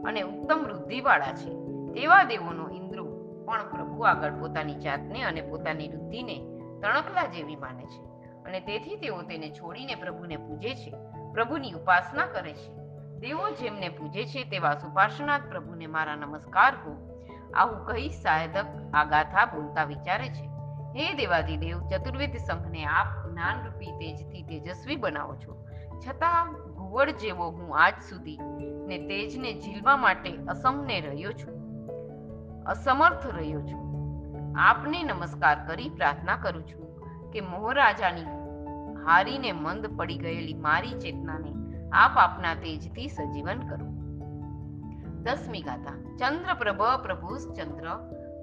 અને 0.03 0.21
ઉત્તમ 0.21 0.63
વૃદ્ધિવાળા 0.63 1.33
છે, 1.33 1.49
તેવા 1.93 2.23
દેવોનો 2.23 2.69
ઇન્દ્રો 2.69 3.05
પણ 3.45 3.69
પ્રભુ 3.71 4.01
આગળ 4.01 4.39
પોતાની 4.39 4.75
જાતને 4.75 5.23
અને 5.23 5.41
પોતાની 5.41 5.87
વૃદ્ધિને 5.87 6.35
તણકલા 6.81 7.25
જેવી 7.25 7.55
માને 7.55 7.85
છે 7.85 8.03
અને 8.45 8.59
તેથી 8.59 8.95
તેઓ 8.95 9.21
તેને 9.21 9.49
છોડીને 9.49 9.95
પ્રભુને 9.95 10.37
પૂજે 10.37 10.75
છે, 10.75 10.93
પ્રભુની 11.33 11.71
ઉપાસના 11.71 12.25
કરે 12.25 12.53
છે. 12.53 12.73
દેવો 13.19 13.49
જેમને 13.49 13.89
પૂજે 13.89 14.25
છે 14.25 14.43
તેવા 14.43 14.73
સુપાર્શ્વનાથ 14.73 15.41
પ્રભુને 15.49 15.87
મારા 15.87 16.15
નમસ્કાર 16.15 16.73
હો. 16.75 16.91
આવું 17.53 17.85
કહી 17.85 18.09
સાધક 18.09 18.65
આ 18.93 19.03
ગાથા 19.03 19.45
બોલતા 19.45 19.83
વિચારે 19.83 20.27
છે. 20.27 20.52
હે 20.95 21.13
દેવાદિદેવ 21.13 21.79
ચતુર્વેદ 21.87 22.37
સંઘને 22.37 22.85
આપ 22.85 23.29
જ્ઞાનરૂપી 23.29 23.85
તેજથી 23.85 24.43
તેજસ્વી 24.43 24.95
બનાવો 24.95 25.35
છો. 25.35 25.65
છતાં 25.99 26.53
ઘુવડ 26.53 27.09
જેવો 27.09 27.47
હું 27.49 27.77
આજ 27.77 27.93
સુધી 28.09 28.37
ને 28.87 28.97
તેજને 28.97 29.53
ઝીલવા 29.53 29.97
માટે 29.97 30.37
અસમને 30.47 31.01
રહ્યો 31.01 31.31
છું. 31.31 31.55
અસમર્થ 32.63 33.27
રહ્યો 33.27 33.61
છું. 33.61 33.81
આપને 34.59 35.03
નમસ્કાર 35.03 35.67
કરી 35.67 35.89
પ્રાર્થના 35.89 36.35
કરું 36.35 36.67
છું 36.67 36.85
કે 37.31 37.41
મોહરાજાની 37.41 38.21
હારીને 39.05 39.51
મંદ 39.51 39.97
પડી 39.97 40.17
ગયેલી 40.17 40.53
મારી 40.53 40.93
ચેતનાને 40.93 41.53
આપ 41.93 42.17
આપના 42.17 42.53
તેજથી 42.53 43.07
સજીવન 43.07 43.59
કરો. 43.59 43.87
દસમી 45.23 45.61
ગાથા 45.61 46.17
ચંદ્ર 46.19 46.53
પ્રભ 46.53 46.81
પ્રભુ 47.03 47.53
ચંદ્ર 47.53 47.87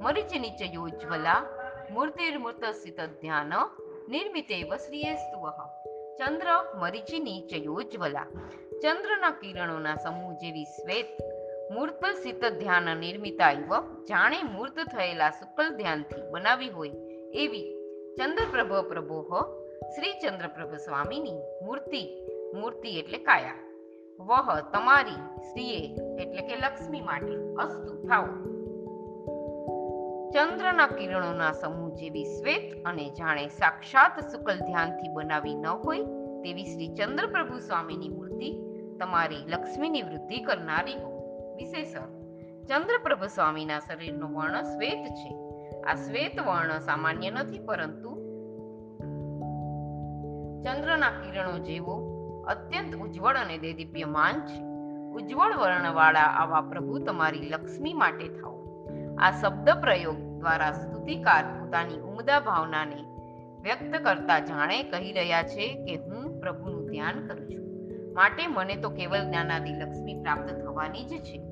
મરીચ 0.02 0.30
નીચે 0.40 0.64
યોજ્વલા 0.64 1.42
મૂર્તિર્મૂર્ત 1.90 2.64
સ્થિત 2.72 3.00
ધ્યાન 3.20 3.54
નિર્મિતેવ 4.08 4.72
શ્રીયેસ્તુવઃ 4.76 5.60
ચંદ્ર 6.18 6.50
મરીચી 6.74 7.20
નીચ 7.20 7.52
યોજ્વલા 7.58 8.26
ચંદ્રના 8.82 9.32
કિરણોના 9.32 9.96
સમૂહ 9.96 10.34
જેવી 10.42 10.66
શ્વેત 10.66 11.14
મૂર્ત 11.70 12.04
સ્થિત 12.12 12.44
ધ્યાન 12.58 12.90
નિર્મિતા 12.98 13.52
ઇવ 13.52 13.72
જાણે 14.08 14.38
મૂર્ત 14.50 14.78
થયેલા 14.92 15.30
શુક્લ 15.30 15.72
ધ્યાનથી 15.78 16.22
બનાવી 16.32 16.70
હોય 16.70 17.00
એવી 17.44 17.66
ચંદ્રપ્રભ 18.18 18.76
પ્રભોહ 18.84 19.42
શ્રી 19.90 20.14
ચંદ્રપ્રભ 20.22 20.78
સ્વામીની 20.78 21.40
મૂર્તિ 21.62 22.04
મૂર્તિ 22.54 22.96
એટલે 22.98 23.20
કાયા 23.22 23.58
વહ 24.20 24.56
તમારી 24.72 25.20
શ્રીએ 25.50 25.82
એટલે 26.22 26.42
કે 26.42 26.56
લક્ષ્મી 26.56 27.00
માટે 27.00 27.36
અસ્તુ 27.58 27.92
થાવ 28.02 28.26
ચંદ્રના 30.34 30.86
કિરણોના 30.86 31.52
સમૂહ 31.52 31.94
જેવી 31.94 32.24
શ્વેત 32.24 32.82
અને 32.84 33.10
જાણે 33.10 33.48
સાક્ષાત 33.48 34.20
શુકલ 34.20 34.58
ધ્યાનથી 34.58 35.12
બનાવી 35.12 35.54
ન 35.54 35.66
હોય 35.66 36.02
તેવી 36.42 36.64
શ્રી 36.64 36.88
ચંદ્રપ્રભુ 36.88 37.58
સ્વામીની 37.58 38.08
મૂર્તિ 38.08 38.50
તમારી 39.00 39.44
લક્ષ્મીની 39.48 40.02
વૃદ્ધિ 40.02 40.38
કરનારી 40.38 40.94
હો. 40.94 41.10
વિશેષ 41.56 41.94
ચંદ્રપ્રભુ 42.68 43.26
સ્વામીના 43.26 43.78
શરીરનો 43.78 44.28
વર્ણ 44.28 44.62
શ્વેત 44.62 45.04
છે. 45.04 45.34
આ 45.82 45.94
શ્વેત 45.94 46.40
વર્ણ 46.40 46.78
સામાન્ય 46.78 47.30
નથી, 47.30 47.58
પરંતુ 47.58 48.14
ચંદ્રના 50.62 51.10
કિરણો 51.10 51.58
જેવો 51.58 51.94
અત્યંત 52.44 52.94
ઉજ્જવળ 52.94 53.36
અને 53.36 53.58
દેદીપ્યમાન 53.58 54.46
છે. 54.46 54.62
ઉજ્જવળ 55.12 55.56
વર્ણવાળા 55.56 56.20
આવા 56.20 56.60
પ્રભુ 56.60 56.98
તમારી 56.98 57.48
લક્ષ્મી 57.48 57.94
માટે 57.94 58.28
થાઓ. 58.28 58.59
આ 59.20 59.30
શબ્દ 59.30 59.70
પ્રયોગ 59.80 60.16
દ્વારા 60.38 60.72
સ્તુતિકાર 60.72 61.44
પોતાની 61.44 61.94
ઉમદા 61.94 62.40
ભાવનાને 62.40 63.02
વ્યક્ત 63.62 64.04
કરતા 64.04 64.38
જાણે 64.38 64.82
કહી 64.82 65.12
રહ્યા 65.12 65.42
છે 65.42 65.84
કે 65.84 65.96
હું 65.96 66.40
પ્રભુનું 66.40 66.86
ધ્યાન 66.86 67.26
કરું 67.26 67.50
છું. 67.50 67.66
માટે 68.14 68.46
મને 68.46 68.76
તો 68.76 68.90
કેવલ 68.90 69.24
જ્ઞાનાદી 69.24 69.74
લક્ષ્મી 69.74 70.14
પ્રાપ્ત 70.14 70.48
થવાની 70.48 71.04
જ 71.04 71.22
છે. 71.22 71.42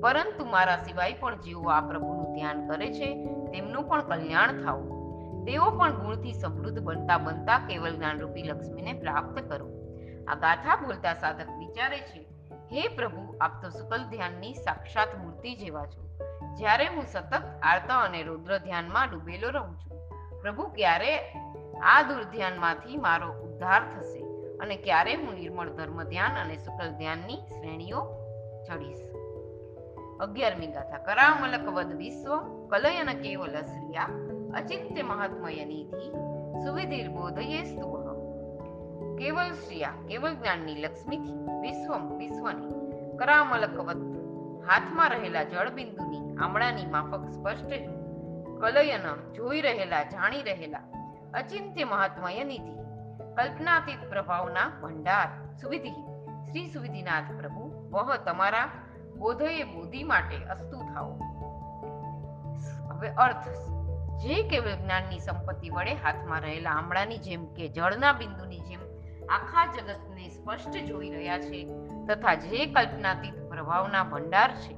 પરંતુ 0.00 0.44
મારા 0.44 0.76
સિવાય 0.76 1.12
પણ 1.12 1.40
જેઓ 1.40 1.62
આ 1.62 1.80
પ્રભુનું 1.80 2.34
ધ્યાન 2.34 2.68
કરે 2.68 2.92
છે, 2.92 3.26
તેમનું 3.26 3.88
પણ 3.88 4.00
કલ્યાણ 4.02 4.62
થાવું 4.62 4.96
તેઓ 5.44 5.70
પણ 5.70 5.92
ગુણથી 5.92 6.32
સમૃદ્ધ 6.32 6.82
બનતા 6.82 7.18
બનતા 7.18 7.58
કેવલ 7.58 7.96
જ્ઞાનરૂપી 7.96 8.42
લક્ષ્મીને 8.42 8.92
પ્રાપ્ત 8.92 9.42
કરો. 9.42 9.68
આ 10.28 10.34
ગાથા 10.34 10.76
બોલતા 10.76 11.14
સાધક 11.14 11.48
વિચારે 11.58 11.98
છે, 11.98 12.26
હે 12.72 12.88
પ્રભુ, 12.88 13.34
આપ 13.40 13.62
તો 13.62 13.68
સુકલ 13.68 13.98
ધ્યાનની 14.10 14.54
સાક્ષાત 14.54 15.08
મૂર્તિ 15.24 15.54
જેવા 15.54 15.86
છો. 15.86 16.05
જ્યારે 16.56 16.86
હું 16.86 17.06
સતત 17.06 17.42
આર્તા 17.62 17.98
અને 18.00 18.22
રુદ્ર 18.22 18.58
ધ્યાનમાં 18.58 19.10
ડૂબેલો 19.10 19.48
રહું 19.48 19.74
છું, 19.78 19.98
પ્રભુ, 20.42 20.62
ક્યારે 20.62 21.18
આ 21.82 22.02
દુર્ધ્યાનમાંથી 22.02 22.96
મારો 22.96 23.28
ઉદ્ધાર 23.32 23.82
થશે 23.94 24.22
અને 24.58 24.76
ક્યારે 24.76 25.14
હું 25.14 25.34
નિર્મળ 25.34 25.68
ધર્મ 25.68 26.02
ધ્યાન 26.02 26.38
અને 26.44 26.56
શુક્લ 26.56 26.88
ધ્યાનની 26.98 27.36
શ્રેણીઓ 27.36 28.00
ચડીશ? 28.68 29.04
અગિયારમી 30.20 30.66
ગાથા. 30.66 30.98
કરામલક 30.98 31.68
વદ 31.68 31.92
વિશ્વ, 31.92 32.38
કલયન 32.68 33.06
કેવલ 33.06 33.60
શ્રીયા, 33.60 34.08
અચિત્ય 34.54 35.02
મહાત્મય 35.02 35.64
નિધિ, 35.64 36.10
સુવિધિર 36.64 37.08
બોધયે 37.08 37.64
સ્તુહ 37.64 37.96
કેવલ 39.18 39.52
શ્રીયા, 39.52 39.92
કેવલ 40.08 40.34
જ્ઞાનની 40.34 40.74
લક્ષ્મીથી 40.74 41.38
વિશ્વમ 41.60 42.18
વિશ્વની 42.18 42.72
કરામલકવત 43.16 44.00
હાથમાં 44.68 45.10
રહેલા 45.10 45.42
જળબિંદુની 45.42 46.25
આમળાની 46.40 46.86
માફક 46.86 47.28
સ્પષ્ટ 47.30 47.72
કલયન 48.60 49.32
જોઈ 49.32 49.60
રહેલા, 49.60 50.02
જાણી 50.02 50.42
રહેલા, 50.42 50.78
અચિંત્ય 51.34 51.84
મહાત્મય 51.84 52.44
નિધિ, 52.44 52.74
કલ્પનાતીત 53.36 54.08
પ્રભાવના 54.08 54.68
ભંડાર, 54.82 55.28
સુવિધિ, 55.56 55.90
શ્રી 56.50 56.70
સુવિધિનાથ 56.70 57.32
પ્રભુ, 57.36 57.90
વહ 57.90 58.16
તમારા 58.16 58.68
બોધયે 59.18 59.62
બોધિ 59.62 60.02
માટે 60.02 60.36
અસ્તુ 60.36 60.78
થાઓ. 60.94 61.12
હવે 62.90 63.08
અર્થ, 63.08 63.48
જે 64.24 64.42
કેવળ 64.42 64.70
જ્ઞાનની 64.70 65.18
સંપત્તિ 65.18 65.70
વડે 65.70 65.94
હાથમાં 65.94 66.40
રહેલા 66.40 66.70
આમળાની 66.70 67.18
જેમ 67.18 67.46
કે 67.46 67.68
જળના 67.68 68.12
બિંદુની 68.12 68.60
જેમ 68.60 68.80
આખા 69.28 69.66
જગતને 69.66 70.28
સ્પષ્ટ 70.28 70.76
જોઈ 70.86 71.10
રહ્યા 71.10 71.38
છે, 71.38 71.66
તથા 72.06 72.34
જે 72.34 72.66
કલ્પનાતીત 72.66 73.48
પ્રભાવના 73.48 74.04
ભંડાર 74.04 74.54
છે 74.54 74.75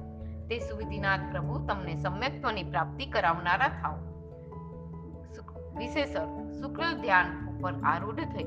તે 0.49 0.59
સુવિધિનાથ 0.59 1.19
પ્રભુ 1.31 1.67
તમને 1.67 1.95
સમ્યક્ત્વની 1.95 2.63
પ્રાપ્તિ 2.63 3.05
કરાવનારા 3.05 3.67
થાઓ. 3.67 3.97
વિશેષ 5.77 6.09
શુક્લ 6.61 7.01
ધ્યાન 7.01 7.57
ઉપર 7.57 7.73
આરૂઢ 7.83 8.19
થઈ, 8.19 8.43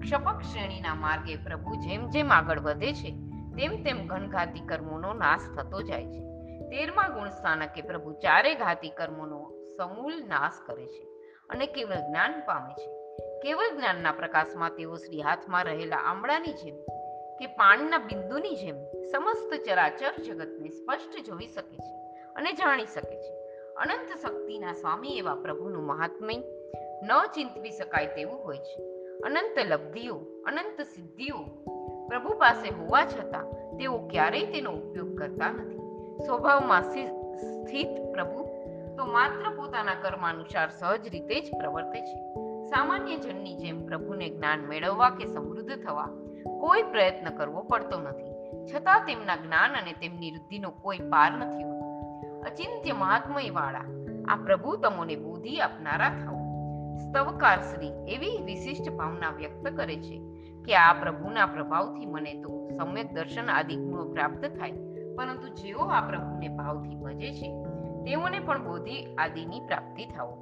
ક્ષપક 0.00 0.42
શ્રેણીના 0.42 0.94
માર્ગે 0.94 1.36
પ્રભુ 1.36 1.74
જેમ 1.74 2.08
જેમ 2.08 2.32
આગળ 2.32 2.60
વધે 2.60 2.92
છે, 2.92 3.10
તેમ 3.56 3.82
તેમ 3.84 4.06
ઘનઘાતી 4.06 4.60
કર્મોનો 4.60 5.12
નાશ 5.12 5.40
થતો 5.56 5.82
જાય 5.82 6.04
છે. 6.04 6.20
તેરમા 6.70 7.08
ગુણ 7.08 7.28
સ્થાનકે 7.28 7.82
પ્રભુ 7.82 8.12
ચારે 8.12 8.54
ઘાતી 8.54 8.90
કર્મોનો 8.90 9.52
સમૂલ 9.76 10.24
નાશ 10.28 10.52
કરે 10.66 10.86
છે 10.86 11.04
અને 11.50 11.66
કેવળ 11.66 11.94
જ્ઞાન 11.94 12.40
પામે 12.40 12.74
છે. 12.74 12.90
કેવળ 13.40 13.76
જ્ઞાનના 13.76 14.12
પ્રકાશમાં 14.12 14.70
તેઓ 14.70 14.96
શ્રી 14.96 15.22
હાથમાં 15.22 15.64
રહેલા 15.64 15.96
આમળાની 15.96 16.52
જેમ 16.52 16.76
કે 17.38 17.46
પાણીના 17.46 17.98
બિંદુની 17.98 18.56
જેમ 18.56 18.87
સમસ્ત 19.12 19.64
ચરાચર 19.66 20.22
જગતને 20.22 20.68
સ્પષ્ટ 20.68 21.24
જોઈ 21.24 21.46
શકે 21.46 21.76
છે 21.76 21.94
અને 22.36 22.52
જાણી 22.52 22.86
શકે 22.86 23.16
છે. 23.16 23.32
અનંત 23.74 24.26
શક્તિના 24.26 24.72
સ્વામી 24.72 25.08
એવા 25.08 25.34
પ્રભુનું 25.34 25.82
મહાત્મય 25.82 26.36
ન 27.02 27.26
ચિંતવી 27.34 27.70
શકાય 27.70 28.06
તેવું 28.06 28.44
હોય 28.44 28.58
છે. 28.58 28.82
અનંત 29.20 29.58
લબ્ધિઓ, 29.58 30.14
અનંત 30.46 30.80
સિદ્ધિઓ 30.80 31.36
પ્રભુ 32.08 32.28
પાસે 32.28 32.74
હોવા 32.74 33.04
છતાં 33.04 33.50
તેઓ 33.76 33.98
ક્યારેય 33.98 34.46
તેનો 34.46 34.70
ઉપયોગ 34.70 35.18
કરતા 35.18 35.52
નથી. 35.52 35.78
સ્વભાવમાં 36.26 36.82
સ્થિ- 36.82 37.36
સ્થિત 37.36 38.12
પ્રભુ 38.12 38.44
તો 38.96 39.04
માત્ર 39.04 39.56
પોતાના 39.56 39.94
કર્માનુસાર 40.02 40.68
સહજ 40.68 41.08
રીતે 41.08 41.40
જ 41.40 41.50
પ્રવર્તે 41.58 42.00
છે. 42.00 42.34
સામાન્ય 42.66 43.16
જનની 43.16 43.54
જેમ 43.56 43.86
પ્રભુને 43.86 44.28
જ્ઞાન 44.30 44.60
મેળવવા 44.60 45.10
કે 45.10 45.26
સમૃદ્ધ 45.26 45.84
થવા 45.84 46.08
કોઈ 46.60 46.82
પ્રયત્ન 46.82 47.36
કરવો 47.36 47.62
પડતો 47.62 48.00
નથી. 48.00 48.27
છતાં 48.74 49.06
તેમના 49.06 49.36
જ્ઞાન 49.36 49.72
અને 49.72 49.92
તેમની 49.92 50.30
વૃદ્ધિનો 50.30 50.70
કોઈ 50.70 50.98
પાર 50.98 51.30
નથી 51.32 51.62
હોતો. 51.62 51.86
અચિંત્ય 52.46 52.92
મહાત્મય 52.92 53.50
વાળા 53.50 53.86
આ 54.28 54.36
પ્રભુ 54.36 54.76
તમોને 54.76 55.16
બુદ્ધિ 55.16 55.60
આપનારા 55.60 56.10
થાઓ. 56.10 56.38
સ્તવકાર 56.98 57.58
શ્રી 57.60 57.92
એવી 58.08 58.42
વિશિષ્ટ 58.44 58.90
ભાવના 58.90 59.30
વ્યક્ત 59.30 59.66
કરે 59.76 59.96
છે 59.96 60.16
કે 60.64 60.76
આ 60.76 60.92
પ્રભુના 60.92 61.46
પ્રભાવથી 61.46 62.06
મને 62.06 62.34
તો 62.34 62.50
સમ્યક 62.76 63.14
દર્શન 63.14 63.48
આદિ 63.50 63.76
ગુણો 63.76 64.04
પ્રાપ્ત 64.04 64.44
થાય, 64.58 64.72
પરંતુ 65.16 65.48
જેઓ 65.48 65.78
આ 65.78 66.00
પ્રભુને 66.00 66.48
ભાવથી 66.48 66.96
ભજે 66.96 67.30
છે, 67.32 67.48
તેઓને 68.04 68.38
પણ 68.38 68.64
બોધિ 68.64 68.96
આદિની 69.14 69.60
પ્રાપ્તિ 69.60 70.04
થાઓ. 70.04 70.34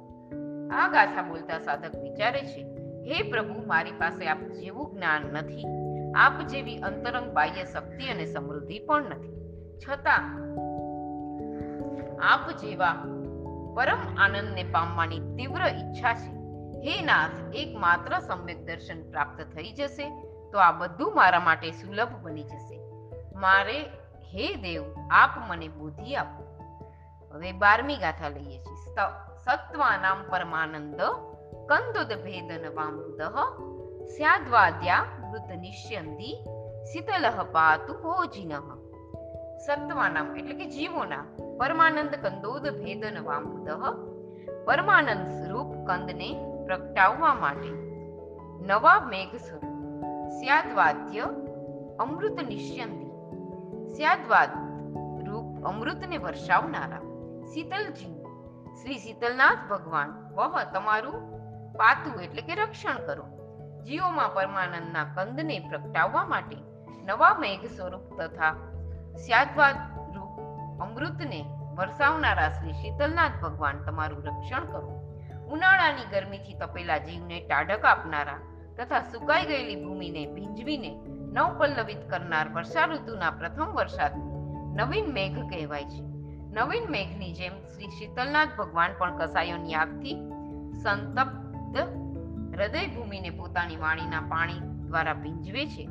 આ 0.71 0.87
ગાથા 0.87 1.21
બોલતા 1.21 1.59
સાધક 1.59 1.95
વિચારે 2.03 2.41
છે, 2.41 2.61
હે 3.07 3.23
પ્રભુ, 3.31 3.67
મારી 3.67 3.91
પાસે 3.91 4.27
આપ 4.27 4.37
જેવું 4.37 4.95
જ્ઞાન 4.95 5.21
નથી 5.21 5.76
આપ 6.15 6.41
જેવી 6.41 6.77
અંતરંગ 6.77 7.31
બાહ્ય 7.31 7.63
શક્તિ 7.63 8.07
અને 8.07 8.25
સમૃદ્ધિ 8.25 8.79
પણ 8.79 9.09
નથી. 9.09 9.37
છતાં, 9.87 10.19
આપ 12.21 12.51
જેવા 12.51 12.93
પરમ 13.75 13.97
આનંદને 14.17 14.63
પામવાની 14.63 15.19
તીવ્ર 15.19 15.61
ઈચ્છા 15.61 16.13
છે, 16.13 16.37
હે 16.79 17.01
નાથ, 17.01 17.55
એકમાત્ર 17.55 18.19
સમ્યક 18.19 18.65
દર્શન 18.65 19.11
પ્રાપ્ત 19.11 19.41
થઈ 19.41 19.71
જશે, 19.71 20.09
તો 20.51 20.57
આ 20.57 20.71
બધું 20.71 21.15
મારા 21.15 21.39
માટે 21.39 21.71
સુલભ 21.71 22.09
બની 22.21 22.43
જશે. 22.43 22.79
મારે, 23.35 23.81
હે 24.33 24.55
દેવ, 24.55 24.83
આપ 25.11 25.29
મને 25.47 25.67
બુદ્ધિ 25.67 26.15
આપો. 26.15 26.57
હવે 27.33 27.51
બારમી 27.51 27.97
ગાથા 27.97 28.29
લઈએ 28.29 28.57
છીએ. 28.57 28.75
સ્ત- 28.75 29.27
સત્વાનામ 29.37 30.29
પરમાનંદ 30.29 31.01
કંદોદ 31.69 32.07
ભેદન 32.07 32.75
વામૃદ 32.75 33.21
સ્યાદ્વાદ્યા 34.15 35.05
મૃત 35.21 35.49
નિશ્યંતિ 35.61 36.29
શીતલઃ 36.91 37.39
પાતુ 37.51 37.93
ભોજિનઃ 37.93 38.53
સત્વાનામ 39.65 40.27
એટલે 40.35 40.55
કે 40.55 40.67
જીવોના 40.67 41.23
પરમાનંદ 41.59 42.13
કંદોદ 42.23 42.67
ભેદન 42.77 43.17
વામુદઃ 43.23 43.69
પરમાનંદ 44.65 45.25
સ્વરૂપ 45.31 45.71
કંદને 45.87 46.29
પ્રગટાવવા 46.65 47.33
માટે 47.35 47.71
નવા 48.65 48.99
મેઘ 49.05 49.35
સ્વરૂપ 49.37 49.75
સ્યાદ્વાદ્ય 50.39 51.27
અમૃત 51.99 52.39
નિશ્યંતિ 52.47 53.07
સ્યાદવાદ 53.93 54.53
રૂપ 55.27 55.65
અમૃતને 55.65 56.17
વર્ષાવનારા 56.17 57.03
શીતલજી 57.53 58.13
શ્રી 58.77 58.99
શીતલનાથ 58.99 59.65
ભગવાન 59.69 60.13
વહ 60.35 60.69
તમારું 60.73 61.19
પાતું 61.77 62.21
એટલે 62.21 62.41
કે 62.41 62.55
રક્ષણ 62.55 63.03
કરો 63.03 63.27
જીવોમાં 63.87 64.33
પરમાનંદના 64.33 65.03
કંદને 65.03 65.59
પ્રગટાવવા 65.59 66.25
માટે 66.25 66.57
નવા 67.05 67.33
મેઘ 67.39 67.65
સ્વરૂપ 67.65 68.21
તથા 68.21 68.53
સ્યાદવાદ 69.15 69.75
રૂપ 70.15 70.39
અમૃતને 70.81 71.45
વરસાવનારા 71.75 72.49
શ્રી 72.49 72.73
શીતલનાથ 72.73 73.37
ભગવાન 73.41 73.77
તમારું 73.83 74.25
રક્ષણ 74.25 74.65
કરો. 74.65 74.89
ઉનાળાની 75.51 76.09
ગરમીથી 76.11 76.53
તપેલા 76.53 76.97
જીવને 76.97 77.39
ટાઢક 77.39 77.85
આપનારા 77.85 78.39
તથા 78.77 78.99
સુકાઈ 78.99 79.45
ગયેલી 79.45 79.85
ભૂમિને 79.85 80.25
ભીંજવીને 80.25 80.91
નવપલ્લવિત 81.33 82.09
કરનાર 82.09 82.49
વર્ષા 82.49 82.85
ઋતુના 82.85 83.31
પ્રથમ 83.31 83.71
વરસાદને 83.73 84.25
નવીન 84.75 85.13
મેઘ 85.13 85.39
કહેવાય 85.49 85.83
છે. 85.83 86.01
નવીન 86.51 86.89
મેઘની 86.89 87.33
જેમ 87.33 87.53
શ્રી 87.65 87.87
શીતલનાથ 87.89 88.49
ભગવાન 88.57 88.91
પણ 88.97 89.17
કસાયોની 89.17 89.73
આગથી 89.73 90.17
સંતપ્ત 90.83 92.06
હૃદય 92.57 92.87
ભૂમિને 92.87 93.29
પોતાની 93.29 93.75
વાણીના 93.75 94.19
પાણી 94.19 94.87
દ્વારા 94.87 95.13
ભીંજવે 95.13 95.65
છે 95.65 95.85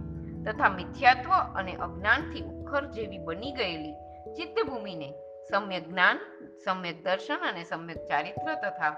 તથા 0.44 0.68
મિથ્યાત્વ 0.68 1.30
અને 1.30 1.74
અજ્ઞાનથી 1.74 2.42
ઉખર 2.42 2.84
જેવી 2.84 3.18
બની 3.18 3.52
ગયેલી 3.52 3.92
ચિત્તભૂમિને 4.32 5.14
સમ્યક 5.50 5.88
જ્ઞાન, 5.88 6.18
સમ્યક 6.64 7.04
દર્શન 7.04 7.34
અને 7.34 7.64
સમ્યક 7.64 7.96
ચારિત્ર 7.96 8.54
તથા 8.54 8.90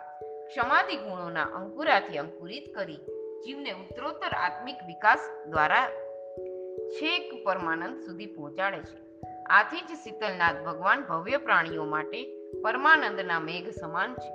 ક્ષમાદિ 0.47 0.97
ગુણોના 0.97 1.43
અંકુરાથી 1.43 2.19
અંકુરિત 2.19 2.75
કરી 2.75 2.97
જીવને 3.47 3.73
ઉત્તરોત્તર 3.73 4.33
આત્મિક 4.33 4.77
વિકાસ 4.87 5.21
દ્વારા 5.49 5.89
છેક 6.89 7.45
પરમાનંદ 7.45 8.01
સુધી 8.01 8.27
પહોંચાડે 8.27 8.79
છે. 8.79 9.23
આથી 9.47 9.81
જ 9.81 9.99
શીતલનાથ 10.05 10.57
ભગવાન 10.67 11.03
ભવ્ય 11.03 11.37
પ્રાણીઓ 11.37 11.85
માટે 11.85 12.51
પરમાનંદના 12.61 13.41
મેઘ 13.41 13.69
સમાન 13.69 14.15
છે. 14.15 14.33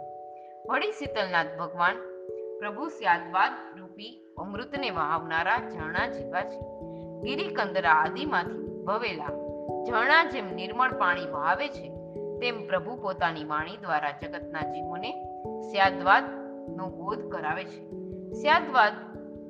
વળી 0.69 0.91
શીતલનાથ 0.91 1.47
ભગવાન 1.59 2.12
પ્રભુ 2.59 2.87
સ્યાદવાદ 2.87 3.79
રૂપી 3.79 4.21
અમૃતને 4.37 4.89
વહાવનારા 4.89 5.57
ઝરણા 5.57 6.07
જેવા 6.07 6.41
છે. 6.41 6.59
ગિરિકંદરા 7.21 7.91
આદિમાંથી 7.91 8.57
ઉદ્ભવેલા 8.57 9.33
ઝરણા 9.85 10.29
જેમ 10.29 10.55
નિર્મળ 10.55 10.91
પાણી 10.91 11.25
વહાવે 11.25 11.67
છે, 11.67 11.89
તેમ 12.39 12.67
પ્રભુ 12.67 12.95
પોતાની 12.95 13.45
વાણી 13.45 13.77
દ્વારા 13.77 14.11
જગતના 14.11 14.61
જીવોને 14.61 15.11
સ્યાદવાદ 15.71 16.23
નો 16.77 16.89
બોધ 16.89 17.31
કરાવે 17.31 17.65
છે. 17.65 17.89
સ્યાદવાદ 18.31 18.93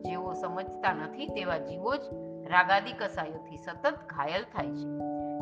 જેઓ 0.04 0.34
સમજતા 0.34 0.94
નથી 0.94 1.28
તેવા 1.28 1.58
જીવો 1.58 1.96
જ 1.96 2.02
રાગાદી 2.48 2.94
કસાયોથી 2.94 3.58
સતત 3.58 3.92
ઘાયલ 3.92 4.44
થાય 4.44 4.66
છે. 4.66 4.88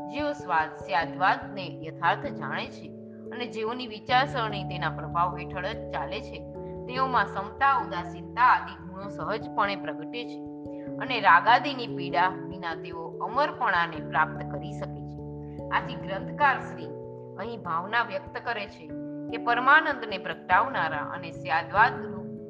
જેઓ 0.09 0.31
સ્વાદ 0.31 0.77
સ્યાદવાદને 0.77 1.85
યથાર્થ 1.87 2.25
જાણે 2.25 2.65
છે 2.65 2.87
અને 3.31 3.45
જેઓની 3.45 3.87
વિચારસરણી 3.87 4.63
તેના 4.63 4.89
પ્રભાવ 4.89 5.37
હેઠળ 5.37 5.65
જ 5.65 5.91
ચાલે 5.91 6.21
છે 6.21 6.50
તેઓમાં 6.87 7.25
સમતા, 7.25 7.77
ઉદાસીનતા 7.77 8.41
આદિ 8.41 8.73
ગુણો 8.87 9.09
સહજપણે 9.09 9.75
પ્રગટે 9.75 10.25
છે 10.25 10.39
અને 10.97 11.19
રાગાદીની 11.19 11.87
પીડા 11.87 12.27
વિના 12.27 12.75
તેઓ 12.75 13.17
અમરપણાને 13.17 13.99
પ્રાપ્ત 14.09 14.51
કરી 14.51 14.71
શકે 14.71 15.01
છે. 15.01 15.21
આથી 15.69 15.95
ગ્રંથકાર 15.95 16.59
શ્રી 16.59 16.89
અહીં 17.39 17.61
ભાવના 17.61 18.03
વ્યક્ત 18.03 18.45
કરે 18.45 18.67
છે 18.67 18.87
કે 19.31 19.37
પરમાનંદને 19.37 20.17
પ્રગટાવનારા 20.17 20.97
અને 20.97 21.31
સ્યાદવાદ 21.31 21.93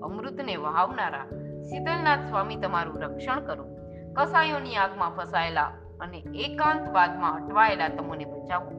અમૃતને 0.03 0.55
વહાવનારા 0.55 1.25
શીતલનાથ 1.63 2.19
સ્વામી 2.19 2.55
તમારું 2.55 3.01
રક્ષણ 3.01 3.39
કરો. 3.39 3.65
કસાયોની 4.13 4.75
આગમાં 4.75 5.15
ફસાયેલા 5.15 5.71
અને 5.99 6.17
એકાંતવાદમાં 6.17 7.35
અટવાયેલા 7.35 7.87
તમને 7.87 8.25
બચાવો. 8.25 8.71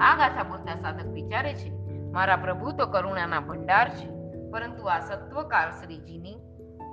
આ 0.00 0.16
ગાથા 0.16 0.42
બોલતા 0.42 0.74
સાધક 0.74 1.06
વિચારે 1.06 1.54
છે, 1.54 1.70
મારા 2.12 2.36
પ્રભુ 2.36 2.72
તો 2.72 2.86
કરુણાના 2.86 3.40
ભંડાર 3.40 3.88
છે. 3.88 4.19
પરંતુ 4.52 4.84
આ 4.84 4.98
સત્વકાર 4.98 5.70
શ્રીજીની 5.70 6.36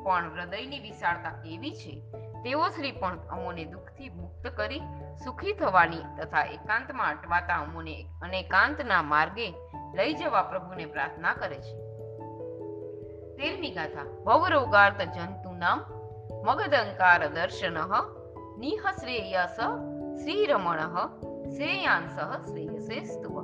પણ 0.06 0.34
હૃદયની 0.34 0.80
વિશાળતા 0.80 1.30
કેવી 1.30 1.72
છે, 1.72 2.02
તેઓ 2.44 2.68
શ્રી 2.70 2.92
પણ 2.92 3.20
અમોને 3.28 3.66
દુઃખથી 3.66 4.10
મુક્ત 4.10 4.48
કરી, 4.48 4.80
સુખી 5.24 5.54
થવાની 5.54 5.98
તથા 6.18 6.42
એકાંતમાં 6.42 7.12
અટવાતા 7.12 7.56
અમોને 7.56 8.06
અનેકાંતના 8.22 9.02
માર્ગે 9.02 9.54
લઈ 9.96 10.14
જવા 10.14 10.42
પ્રભુને 10.42 10.86
પ્રાર્થના 10.86 11.34
કરે 11.34 11.56
છે. 11.56 11.88
તેરમી 13.38 13.72
ગાથા. 13.72 14.24
ભવરોગાર્ત 14.24 15.02
જંતુ 15.02 15.52
નામ 15.52 15.84
મગદંકાર 16.46 17.28
દર્શન 17.28 17.78
નિહ 18.58 18.92
શ્રેયસ 18.92 19.56
શ્રીરમણ 20.24 20.80
શ્રેયાંશ 21.50 22.20
શ્રેયસે 22.50 23.04
સ્તુવ 23.04 23.42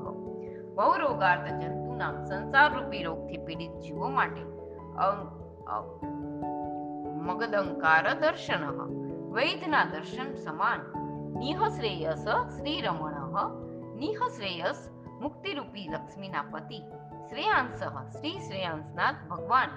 ભવરોગાર્ત 0.75 1.51
જંતુ 1.51 1.82
નામ 1.97 2.23
સંસાર 2.23 2.73
રૂપી 2.73 3.03
રોગથી 3.03 3.37
પીડિત 3.37 3.71
જીવો 3.71 4.09
માટે 4.09 4.41
મગદંકાર 7.21 8.13
દર્શન 8.13 8.81
વૈદના 9.33 9.85
દર્શન 9.85 10.33
સમાન. 10.33 11.03
નિહ 11.39 11.69
શ્રેયસ 11.69 12.27
શ્રીરમણ 12.27 13.13
નિહ 13.95 14.17
મુક્તિરૂપી 15.21 15.87
લક્ષ્મીના 15.87 16.41
પતિ. 16.41 16.79
શ્રેયાંશ, 17.29 17.83
શ્રી 18.17 18.39
શ્રેયાંશનાથ 18.39 19.15
ભગવાન. 19.29 19.69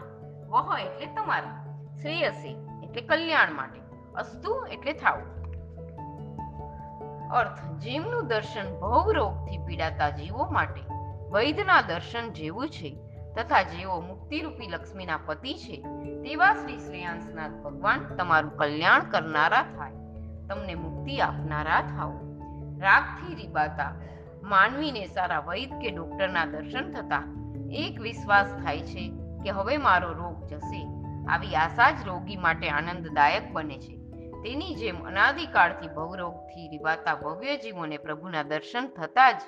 વહ 0.49 0.79
એટલે 0.79 1.07
તમારા. 1.07 1.67
શ્રેયસે 2.03 2.49
એટલે 2.83 3.01
કલ્યાણ 3.01 3.53
માટે. 3.53 3.81
અસ્તુ 4.15 4.67
એટલે 4.67 4.93
થાવ. 4.93 5.19
અર્થ, 7.33 7.79
જીવનું 7.79 8.27
દર્શન 8.27 8.81
ભવ 8.81 9.11
રોગથી 9.11 9.59
પીડાતા 9.59 10.11
જીવો 10.11 10.45
માટે. 10.51 10.96
વૈદના 11.33 11.81
દર્શન 11.81 12.33
જેવું 12.33 12.69
છે 12.69 12.97
તથા 13.37 13.63
જેઓ 13.63 14.01
મુક્તિરૂપી 14.01 14.67
લક્ષ્મીના 14.67 15.17
પતિ 15.17 15.55
છે 15.55 15.83
તેવા 16.23 16.55
શ્રી 16.55 16.79
શ્રેયાંશનાથ 16.79 17.51
ભગવાન 17.51 18.17
તમારું 18.17 18.57
કલ્યાણ 18.57 19.01
કરનારા 19.01 19.63
થાય. 19.63 19.93
તમને 20.49 20.75
મુક્તિ 20.75 21.21
આપનારા 21.21 21.81
થાઓ. 21.81 22.13
રાગથી 22.79 23.35
રીબાતા, 23.35 23.95
માનવીને 24.43 25.07
સારા 25.07 25.41
વૈદ 25.41 25.81
કે 25.81 25.91
ડોક્ટરના 25.91 26.45
દર્શન 26.45 26.93
થતા 26.93 27.23
એક 27.71 28.01
વિશ્વાસ 28.01 28.47
થાય 28.47 28.81
છે 28.81 29.13
કે 29.45 29.51
હવે 29.51 29.77
મારો 29.77 30.13
રોગ 30.13 30.47
જશે. 30.47 30.87
આવી 31.29 31.57
આશા 31.57 31.91
જ 31.91 31.95
રોગી 32.07 32.37
માટે 32.37 32.69
આનંદદાયક 32.69 33.53
બને 33.53 33.79
છે. 33.79 33.97
તેની 34.37 34.75
જેમ 34.75 35.07
અનાદિકાળથી 35.07 35.89
ભવરોગથી 35.89 36.69
રીવાતા 36.69 37.15
ભવ્ય 37.15 37.57
જીવોને 37.57 37.99
પ્રભુના 37.99 38.43
દર્શન 38.43 38.87
થતા 38.87 39.33
જ 39.33 39.41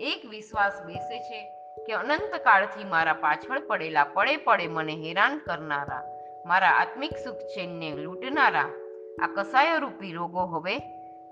એક 0.00 0.30
વિશ્વાસ 0.30 0.82
બેસે 0.86 1.18
છે 1.20 1.40
કે 1.86 1.92
અનંત 1.92 2.34
કાળથી 2.44 2.84
મારા 2.84 3.12
પાછળ 3.12 3.60
પડેલા 3.60 4.04
પડે 4.04 4.36
પડે 4.36 4.66
મને 4.66 4.94
હેરાન 4.96 5.38
કરનારા, 5.38 6.02
મારા 6.46 6.68
આત્મિક 6.68 7.10
સુખ 7.24 7.36
ચેનને 7.36 7.90
લૂંટનારા, 7.96 8.68
આ 9.22 9.26
કસાય 9.26 9.78
રૂપી 9.78 10.12
રોગો 10.12 10.40
હવે 10.40 10.78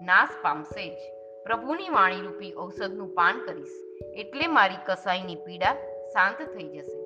નાશ 0.01 0.29
પામશે 0.43 0.89
જ. 0.91 0.99
પ્રભુની 1.45 1.89
વાણી 1.89 2.21
રૂપી 2.21 2.55
ઔષધનું 2.59 3.15
પાન 3.15 3.41
કરીશ, 3.47 3.77
એટલે 4.17 4.47
મારી 4.47 4.77
કસાઈની 4.87 5.35
પીડા 5.35 5.75
શાંત 6.13 6.43
થઈ 6.43 6.69
જશે. 6.69 7.01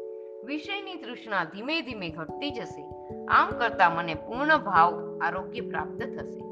વિષયની 0.44 0.94
તૃષ્ણા 0.94 1.44
ધીમે 1.44 1.80
ધીમે 1.80 2.08
ઘટતી 2.10 2.50
જશે. 2.50 2.84
આમ 3.24 3.50
કરતા 3.50 3.90
મને 3.90 4.14
પૂર્ણ 4.14 4.58
ભાવ 4.58 5.20
આરોગ્ય 5.22 5.60
પ્રાપ્ત 5.60 6.02
થશે. 6.02 6.42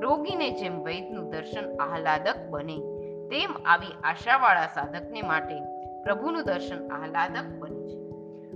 રોગીને 0.00 0.50
જેમ 0.50 0.82
વૈદનું 0.82 1.30
દર્શન 1.30 1.76
આહલાદક 1.76 2.36
બને 2.50 2.99
તેમ 3.30 3.50
આવી 3.66 3.92
આશાવાળા 4.04 4.66
સાધકને 4.66 5.22
માટે 5.22 5.60
પ્રભુનું 6.02 6.44
દર્શન 6.44 6.88
આહલાદક 6.88 7.58
બને 7.58 7.88
છે. 7.88 8.10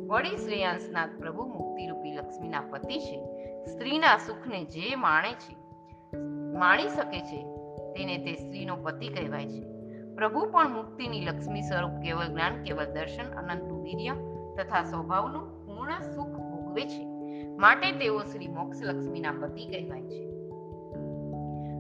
વળી 0.07 0.37
શ્રેયાંશનાથ 0.37 1.09
પ્રભુ 1.19 1.47
મુક્તિરૂપી 1.47 2.13
લક્ષ્મીના 2.13 2.61
પતિ 2.61 2.99
છે. 2.99 3.25
સ્ત્રીના 3.65 4.17
સુખને 4.17 4.65
જે 4.65 4.95
માણે 4.95 5.33
છે, 5.33 5.57
માણી 6.59 6.89
શકે 6.89 7.21
છે, 7.21 7.43
તેને 7.93 8.19
તે 8.19 8.35
સ્ત્રીનો 8.35 8.77
પતિ 8.77 9.09
કહેવાય 9.09 9.47
છે. 9.47 9.63
પ્રભુ 10.15 10.47
પણ 10.51 10.71
મુક્તિની 10.71 11.21
લક્ષ્મી 11.21 11.63
સ્વરૂપ 11.63 11.91
કેવળ 11.91 12.27
જ્ઞાન, 12.27 12.63
કેવળ 12.63 12.85
દર્શન, 12.85 13.37
અનંત 13.37 13.73
વીર્ય 13.73 14.11
તથા 14.57 14.83
સ્વભાવનું 14.83 15.67
પૂર્ણ 15.67 16.01
સુખ 16.01 16.29
ભોગવે 16.29 16.83
છે. 16.83 17.07
માટે 17.57 17.93
તેઓ 17.93 18.23
શ્રી 18.23 18.49
મોક્ષ 18.49 18.83
લક્ષ્મીના 18.83 19.33
પતિ 19.33 19.67
કહેવાય 19.67 20.03
છે. 20.03 20.34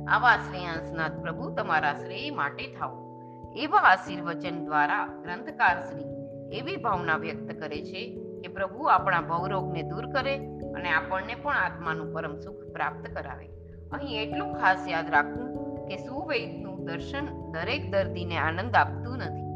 આવા 0.05 0.37
શ્રેયાંશનાથ 0.38 1.14
પ્રભુ 1.21 1.47
તમારા 1.51 1.95
શ્રેય 1.95 2.31
માટે 2.31 2.64
થાઓ. 2.73 2.97
એવા 3.57 3.83
આશીર્વચન 3.83 4.57
દ્વારા 4.64 5.05
ગ્રંથકાર 5.23 5.77
શ્રી 5.85 6.11
એવી 6.59 6.77
ભાવના 6.77 7.17
વ્યક્ત 7.17 7.49
કરે 7.61 7.79
છે 7.83 8.03
કે 8.43 8.49
પ્રભુ 8.49 8.88
આપણા 8.88 9.21
ભવરોગને 9.21 9.83
દૂર 9.83 10.07
કરે 10.07 10.35
અને 10.77 10.90
આપણને 10.90 11.35
પણ 11.35 11.57
આત્માનું 11.57 12.12
પરમ 12.14 12.35
સુખ 12.37 12.62
પ્રાપ્ત 12.75 13.07
કરાવે. 13.14 13.49
અહીં 13.93 14.21
એટલું 14.23 14.53
ખાસ 14.61 14.83
યાદ 14.88 15.09
રાખવું 15.11 15.49
કે 15.88 15.97
સુવૈદનું 15.97 16.85
દર્શન 16.85 17.27
દરેક 17.53 17.88
દર્દીને 17.93 18.37
આનંદ 18.38 18.77
આપતું 18.77 19.19
નથી, 19.19 19.47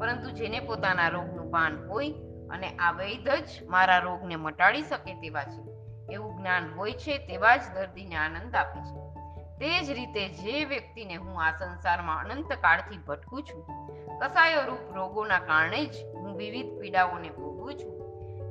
પરંતુ 0.00 0.28
જેને 0.30 0.60
પોતાના 0.60 1.08
રોગનું 1.08 1.50
ભાન 1.50 1.76
હોય 1.88 2.12
અને 2.50 2.68
આ 2.78 2.92
વૈદ 2.92 3.28
જ 3.28 3.68
મારા 3.68 3.98
રોગને 3.98 4.36
મટાડી 4.36 4.82
શકે 4.82 5.12
તેવા 5.14 5.44
છે, 5.44 5.62
એવું 6.14 6.32
જ્ઞાન 6.38 6.72
હોય 6.76 6.92
છે 6.92 7.20
તેવા 7.28 7.56
જ 7.56 7.64
દર્દીને 7.76 8.16
આનંદ 8.16 8.56
આપે 8.56 8.80
છે. 8.88 9.07
તે 9.58 9.82
જ 9.82 9.90
રીતે 9.90 10.28
જે 10.28 10.64
વ્યક્તિને 10.64 11.14
હું 11.14 11.42
આ 11.42 11.50
સંસારમાં 11.50 12.20
અનંત 12.20 12.52
કાળથી 12.52 12.98
ભટકું 12.98 13.42
છું 13.42 13.66
કસાયો 14.18 14.60
રૂપ 14.66 14.96
રોગોના 14.96 15.38
કારણે 15.38 15.86
જ 15.86 15.94
હું 16.14 16.36
વિવિધ 16.36 16.80
પીડાઓને 16.80 17.30
ભોગવું 17.30 17.74
છું. 17.74 17.98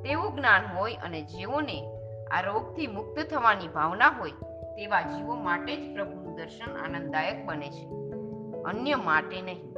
તેવું 0.04 0.36
જ્ઞાન 0.36 0.78
હોય 0.78 0.96
અને 0.96 1.22
જેઓને 1.22 1.92
આ 2.32 2.42
રોગથી 2.42 2.88
મુક્ત 2.88 3.20
થવાની 3.20 3.68
ભાવના 3.68 4.08
હોય, 4.08 4.32
તેવા 4.78 5.02
જીવો 5.02 5.36
માટે 5.36 5.78
જ 5.78 5.94
પ્રભુનું 5.94 6.36
દર્શન 6.36 6.78
આનંદદાયક 6.78 7.46
બને 7.46 7.70
છે. 7.70 7.86
અન્ય 8.64 8.96
માટે 8.96 9.42
નહીં. 9.42 9.74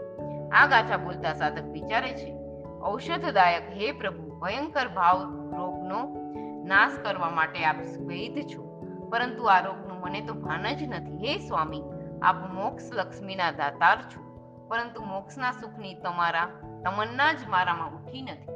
આ 0.54 0.68
ગાથા 0.68 0.98
બોલતા 0.98 1.34
સાધક 1.34 1.64
વિચારે 1.64 2.12
છે, 2.12 2.36
ઔષધદાયક 2.84 3.70
હે 3.70 3.92
પ્રભુ, 3.92 4.40
ભયંકર 4.40 4.88
ભાવ 4.88 5.24
રોગનો 5.58 6.00
નાશ 6.66 6.92
કરવા 7.04 7.30
માટે 7.30 7.66
આપ 7.66 7.76
વૈધ 8.00 8.48
છો. 8.48 8.70
પરંતુ 9.12 9.44
આ 9.44 9.60
મને 10.02 10.22
તો 10.22 10.34
ભાન 10.34 10.76
જ 10.76 10.84
નથી, 10.84 11.28
હે 11.28 11.48
સ્વામી? 11.48 11.84
આપ 12.22 12.54
મોક્ષ 12.54 12.84
લક્ષ્મીના 12.94 13.52
દાતાર 13.52 14.02
છો. 14.02 14.30
પરંતુ 14.68 15.02
મોક્ષના 15.04 15.52
સુખની 15.52 15.94
તમારા 15.94 16.46
તમન્ના 16.84 17.34
જ 17.34 17.38
મારામાં 17.50 17.90
ઉઠી 17.90 18.22
નથી. 18.22 18.52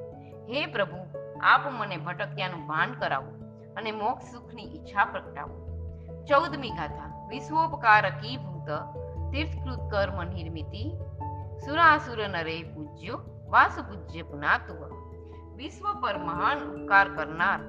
હે 0.54 0.66
પ્રભુ, 0.66 1.20
આપ 1.42 1.62
મને 1.68 1.98
ભટક્યાનું 1.98 2.68
ભાન 2.68 2.94
કરાવો 2.94 3.32
અને 3.76 3.92
મોક્ષ 3.92 4.32
સુખની 4.32 4.64
ઈચ્છા 4.64 5.06
પ્રગટાવો. 5.06 5.64
ચૌદમી 6.30 6.70
ગાથા, 6.70 7.28
વિશ્વોપકાર 7.28 8.10
કી 8.10 8.38
ભૂત, 8.38 8.70
તીર્થકૃત 9.32 9.92
કર્મ 9.92 10.24
નિર્મિતિ, 10.24 10.98
સુરાસુર 11.66 12.28
નરે 12.28 12.64
પૂજ્યો 12.64 13.22
વાસુ 13.50 13.84
પૂજ્ય 13.84 14.22
પુનાતુવ. 14.22 15.04
વિશ્વ 15.56 16.02
પર 16.02 16.18
મહાન 16.18 16.58
ઉપકાર 16.58 17.10
કરનાર 17.10 17.60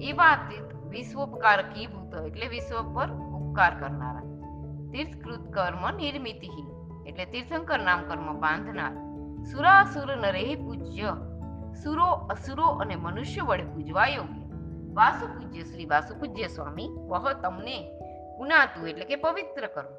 એવા 0.00 0.36
તીર્થ 0.36 0.73
વિશ્વોપકાર 0.94 1.62
કી 1.62 1.86
ભૂત 1.86 2.26
એટલે 2.26 2.48
વિશ્વ 2.48 2.94
પર 2.94 3.10
ઉપકાર 3.10 3.72
કરનારા. 3.80 4.22
તીર્થકૃત 4.92 5.52
કર્મ 5.52 5.96
નિર્મિતિ 5.96 6.50
એટલે 7.06 7.24
તીર્થંકર 7.24 7.78
નામ 7.78 8.02
કર્મ 8.08 8.40
બાંધનાર. 8.40 8.92
સુરાસુર 9.44 10.16
નરે 10.16 10.54
પૂજ્ય. 10.54 11.16
સુરો 11.82 12.04
અસુરો 12.04 12.66
અને 12.66 12.96
મનુષ્ય 12.96 13.40
વડે 13.40 13.62
પૂજવા 13.62 14.06
યોગ્ય. 14.06 14.42
વાસુ 14.94 15.26
પૂજ્ય 15.26 15.62
શ્રી 15.62 15.86
વાસુ 15.86 16.14
પૂજ્ય 16.18 16.46
સ્વામી, 16.46 16.88
વહ 17.08 17.32
તમને 17.32 18.00
પુનાતુ 18.38 18.86
એટલે 18.86 19.04
કે 19.04 19.16
પવિત્ર 19.16 19.66
કરો. 19.66 19.96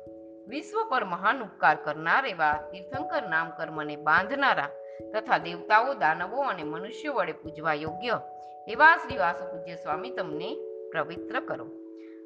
વિશ્વ 0.47 0.89
પર 0.89 1.05
મહાન 1.05 1.41
ઉપકાર 1.41 1.75
કરનાર 1.75 2.25
એવા 2.25 2.53
તીર્થંકર 2.53 3.29
નામ 3.29 3.49
કર્મને 3.49 3.95
બાંધનારા 3.95 4.69
તથા 5.13 5.37
દેવતાઓ, 5.37 5.93
દાનવો 5.93 6.41
અને 6.41 6.63
મનુષ્ય 6.63 7.09
વડે 7.09 7.31
પૂજવા 7.31 7.73
યોગ્ય 7.73 8.21
એવા 8.67 8.97
શ્રી 8.97 9.17
વાસુ 9.17 9.45
પૂજ્ય 9.45 9.75
સ્વામી 9.75 10.09
તમને 10.09 10.57
પવિત્ર 11.03 11.39
કરો. 11.39 11.65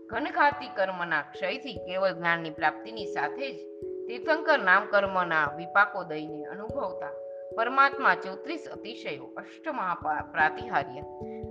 ઘનઘાતી 0.07 0.67
કર્મના 0.75 1.21
ક્ષયથી 1.21 1.73
કેવળ 1.73 2.11
જ્ઞાનની 2.11 2.49
પ્રાપ્તિની 2.49 3.05
સાથે 3.05 3.51
જ 3.51 3.55
તીર્થંકર 4.07 4.59
નામ 4.59 4.85
કર્મના 4.85 5.55
વિપાકો 5.55 6.03
દઈને 6.03 6.43
અનુભવતા 6.43 7.11
પરમાત્મા 7.55 8.15
ચોત્રીસ 8.15 8.67
અતિશયો 8.73 9.25
અષ્ટ 9.25 9.69
પ્રાતિહાર્ય 10.31 11.01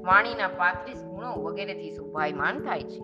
વાણીના 0.00 0.48
પાંત્રીસ 0.48 1.04
ગુણો 1.04 1.32
વગેરેથી 1.32 1.94
શોભાયમાન 1.94 2.60
થાય 2.60 2.82
છે. 2.82 2.98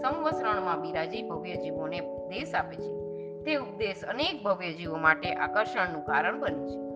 સંવસરણમાં 0.00 0.82
બિરાજી 0.82 1.22
ભવ્ય 1.22 1.54
જીવોને 1.54 2.00
ઉપદેશ 2.00 2.54
આપે 2.54 2.76
છે. 2.76 2.98
તે 3.42 3.54
ઉપદેશ 3.54 4.04
અનેક 4.04 4.42
ભવ્ય 4.44 4.72
જીવો 4.72 4.96
માટે 4.96 5.34
આકર્ષણનું 5.34 6.04
કારણ 6.04 6.40
બને 6.40 6.66
છે. 6.66 6.88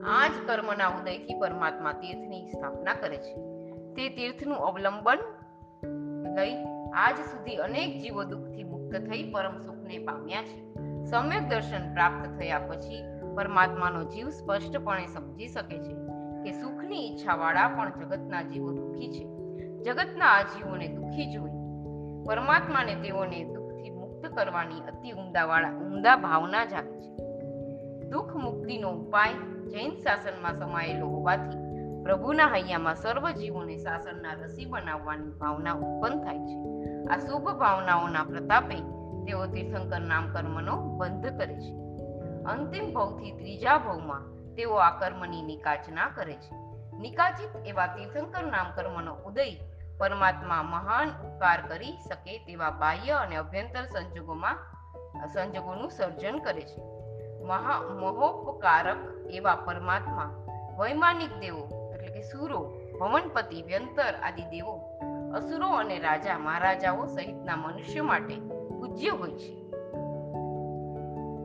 આ 0.00 0.28
જ 0.28 0.32
કર્મના 0.46 0.88
ઉદયથી 0.88 1.40
પરમાત્મા 1.40 1.92
તીર્થની 1.92 2.48
સ્થાપના 2.48 2.94
કરે 2.94 3.16
છે. 3.16 3.49
તે 3.96 4.08
તીર્થનું 4.08 4.58
અવલંબન 4.58 5.18
લઈ 6.36 6.54
આજ 6.94 7.16
સુધી 7.16 7.56
અનેક 7.56 8.02
જીવો 8.02 8.24
દુઃખથી 8.24 8.64
મુક્ત 8.64 8.96
થઈ 8.96 9.32
પરમ 9.32 9.58
સુખને 9.58 9.98
પામ્યા 9.98 10.42
છે. 10.42 10.74
સમ્યક 11.04 11.48
દર્શન 11.48 11.94
પ્રાપ્ત 11.94 12.38
થયા 12.38 12.58
પછી 12.58 13.02
પરમાત્માનો 13.36 14.04
જીવ 14.04 14.28
સ્પષ્ટપણે 14.28 15.06
સમજી 15.06 15.48
શકે 15.48 15.78
છે 15.78 15.94
કે 16.44 16.52
સુખની 16.52 17.12
ઈચ્છાવાળા 17.12 17.68
પણ 17.68 17.92
જગતના 18.00 18.42
જીવો 18.42 18.72
દુઃખી 18.72 19.12
છે. 19.12 19.24
જગતના 19.82 20.26
આ 20.26 20.42
જીવોને 20.42 20.88
દુઃખી 20.88 21.32
જોઈ 21.32 21.50
પરમાત્માને 22.26 22.94
તેઓને 22.94 23.44
દુઃખથી 23.44 23.90
મુક્ત 23.90 24.26
કરવાની 24.26 24.80
અતિ 24.80 25.10
ઉમદાવાળા 25.10 25.70
ઉમદા 25.70 26.16
ભાવના 26.16 26.64
જાગે 26.64 27.00
છે. 27.00 27.16
દુઃખ 28.08 28.36
મુક્તિનો 28.36 28.90
ઉપાય 28.90 29.34
જૈન 29.68 29.90
શાસનમાં 29.90 30.58
સમાયેલો 30.58 31.06
હોવાથી 31.06 31.69
પ્રભુના 32.10 32.46
હૈયામાં 32.46 32.94
સર્વ 32.94 33.30
જીવોને 33.30 33.76
શાસનના 33.76 34.32
રસી 34.32 34.64
બનાવવાની 34.64 35.30
ભાવના 35.30 35.72
ઉત્પન્ન 35.72 36.24
થાય 36.24 36.38
છે. 36.38 36.56
આ 37.06 37.18
શુભ 37.18 37.48
ભાવનાઓના 37.48 38.24
પ્રતાપે 38.24 38.74
તેઓ 39.24 39.46
તીર્થંકર 39.46 40.00
નામ 40.00 40.32
કર્મનો 40.32 40.76
બંધ 40.76 41.26
કરે 41.26 41.54
છે. 41.54 41.72
અંતિમ 42.42 42.94
ભવથી 42.94 43.32
ત્રીજા 43.32 43.78
ભવમાં 43.78 44.54
તેઓ 44.54 44.74
આ 44.74 44.98
કર્મની 44.98 45.42
નિકાચના 45.42 46.08
કરે 46.08 46.32
છે. 46.32 46.54
નિકાચિત 46.98 47.66
એવા 47.66 47.86
તીર્થંકર 47.86 48.42
નામ 48.42 48.66
કર્મનો 48.76 49.14
ઉદય 49.14 49.52
પરમાત્મા 49.98 50.62
મહાન 50.62 51.08
ઉપકાર 51.08 51.62
કરી 51.68 51.92
શકે 52.08 52.38
તેવા 52.38 52.70
બાહ્ય 52.70 53.10
અને 53.10 53.36
અભ્યંતર 53.36 53.82
સંજોગોમાં, 53.82 54.56
સંજોગોનું 55.28 55.90
સર્જન 55.90 56.38
કરે 56.38 56.60
છે. 56.60 56.82
મહા, 57.44 57.82
મહોપકારક 58.00 58.96
એવા 59.30 59.54
પરમાત્મા 59.54 60.46
વૈમાનિક 60.78 61.38
દેવો 61.38 61.79
કે 62.20 62.90
ભવનપતિ, 62.98 63.62
વ્યંતર 63.62 64.14
આદિ 64.22 64.42
દેવો. 64.42 64.98
અસુરો 65.34 65.68
અને 65.68 65.98
રાજા 65.98 66.38
મહારાજાઓ 66.38 67.06
સહિતના 67.06 67.56
મનુષ્ય 67.56 68.00
માટે 68.00 68.34
પૂજ્ય 68.68 69.08
હોય 69.08 69.30
છે. 69.30 69.70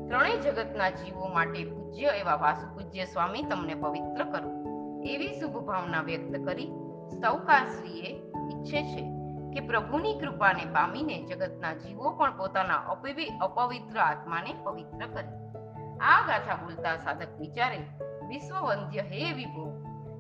ત્રણેય 0.07 0.37
જગતના 0.37 0.89
જીવો 0.89 1.27
માટે 1.27 1.65
પૂજ્ય 1.65 2.07
એવા 2.07 2.35
વાસુ 2.35 2.75
પૂજ્ય 2.75 3.05
સ્વામી 3.05 3.43
તમને 3.43 3.75
પવિત્ર 3.75 4.23
કરો. 4.23 4.49
એવી 5.03 5.39
શુભ 5.39 5.51
ભાવના 5.51 6.01
વ્યક્ત 6.01 6.45
કરી 6.45 6.67
સૌકાશ્રીએ 7.21 8.07
ઈચ્છે 8.51 8.83
છે 8.83 9.01
કે 9.53 9.67
પ્રભુની 9.67 10.19
કૃપાને 10.19 10.65
પામીને 10.65 11.25
જગતના 11.25 11.73
જીવો 11.73 12.09
પણ 12.09 12.37
પોતાના 12.37 12.75
અપવિ, 12.75 13.25
અપવિત્ર 13.41 13.99
આત્માને 13.99 14.55
પવિત્ર 14.63 15.07
કરે. 15.07 15.45
આ 15.97 16.27
ગાથા 16.27 16.55
બોલતા 16.55 16.97
સાધક 16.97 17.39
વિચારે, 17.39 17.77
વિશ્વવંદ્ય 18.27 19.01
હે 19.01 19.33
વિભો 19.33 19.74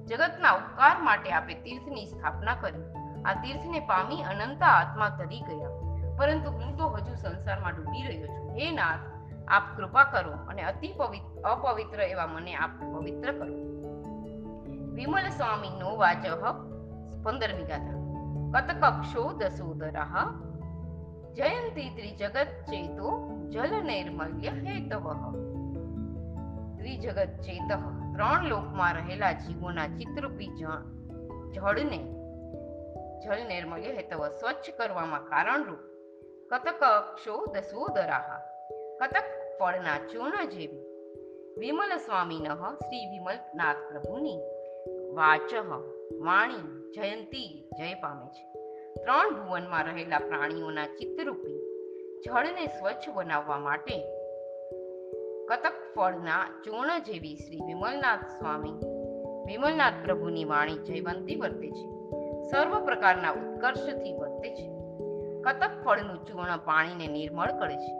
જગતના 0.05 0.51
ઉપકાર 0.51 0.97
માટે 1.01 1.31
આપે 1.31 1.53
તીર્થની 1.53 2.05
સ્થાપના 2.05 2.55
કરી. 2.55 2.83
આ 3.25 3.33
તીર્થને 3.33 3.79
પામી 3.79 4.21
અનંત 4.21 4.63
આત્મા 4.63 5.09
તરી 5.09 5.41
ગયા. 5.41 5.69
પરંતુ 6.17 6.51
હું 6.51 6.77
તો 6.77 6.87
હજુ 6.87 7.15
સંસારમાં 7.15 7.75
ડૂબી 7.75 8.07
રહ્યો 8.07 8.27
છું. 8.27 8.49
હે 8.55 8.71
નાથ, 8.71 8.99
આપ 9.47 9.77
કૃપા 9.77 10.03
કરો 10.03 10.31
અને 10.31 10.63
અતિ 10.63 10.93
પવિત્ર, 10.97 11.41
અપવિત્ર 11.41 12.01
એવા 12.01 12.27
મને 12.27 12.55
આપ 12.55 12.69
પવિત્ર 12.93 13.31
કરો. 13.31 13.75
વિમલ 14.93 15.29
સ્વામીનો 15.29 15.95
વાચહ 15.95 16.27
પંદરમી 17.23 17.63
ગાથા 17.63 18.05
કતકક્ષો 18.53 19.33
દસોદરઃ 19.33 20.15
જયંતી 21.33 21.89
ત્રિજગત 21.89 22.47
ચેતો 22.67 23.31
જલ 23.49 23.83
નૈર્મલ્ય 23.83 24.49
હેતવઃ 24.49 25.33
ત્રિજગત 26.77 27.39
ચેતઃ 27.41 28.04
ત્રણ 28.15 28.49
લોકમાં 28.49 28.93
રહેલા 28.93 29.31
જીવોના 29.31 29.87
ચિત્રરૂપી 29.87 30.47
જળને 31.53 31.99
જળ 33.23 33.47
નૈર્મલ્ય 33.47 33.91
હેતવ 33.91 34.27
સ્વચ્છ 34.27 34.69
કરવામાં 34.77 35.25
કારણરૂપ 35.25 35.79
કતક 36.49 36.83
અક્ષો 36.83 37.45
દસવો 37.45 37.87
દરાહા, 37.87 38.41
કતક 39.01 39.23
ફળના 39.59 39.97
ચૂર્ણ 39.97 40.45
જેવી, 40.45 40.83
વિમલ 41.57 41.97
સ્વામીન 41.97 42.47
શ્રી 42.53 43.05
વિમલનાથ 43.05 43.77
પ્રભુની 43.91 44.39
વાચઃ 45.13 45.53
વાણી 46.21 46.91
જયંતી 46.91 47.69
જય 47.77 47.93
પામે 47.93 48.27
છે. 48.27 48.45
ત્રણ 49.03 49.35
ભુવનમાં 49.35 49.83
રહેલા 49.83 50.19
પ્રાણીઓના 50.19 50.87
ચિત્તરૂપી 50.87 51.59
જળને 52.25 52.67
સ્વચ્છ 52.67 53.09
બનાવવા 53.09 53.57
માટે 53.57 54.14
કતક 55.49 55.73
ફળના 55.95 56.61
ચૂર્ણ 56.65 56.99
જેવી 56.99 57.35
શ્રી 57.35 57.61
વિમલનાથ 57.65 58.19
સ્વામી 58.19 58.71
વિમલનાથ 59.45 59.93
પ્રભુની 60.03 60.45
વાણી 60.45 60.77
જયવંતી 60.77 61.35
વર્તે 61.35 61.71
છે. 61.71 61.85
સર્વ 62.49 62.85
પ્રકારના 62.85 63.31
ઉત્કર્ષથી 63.31 64.13
વર્તે 64.13 64.55
છે. 64.55 64.71
કતક 65.41 65.83
ફળનું 65.85 66.25
ચૂર્ણ 66.25 66.57
પાણીને 66.57 67.07
નિર્મળ 67.07 67.51
કરે 67.59 67.77
છે. 67.77 67.93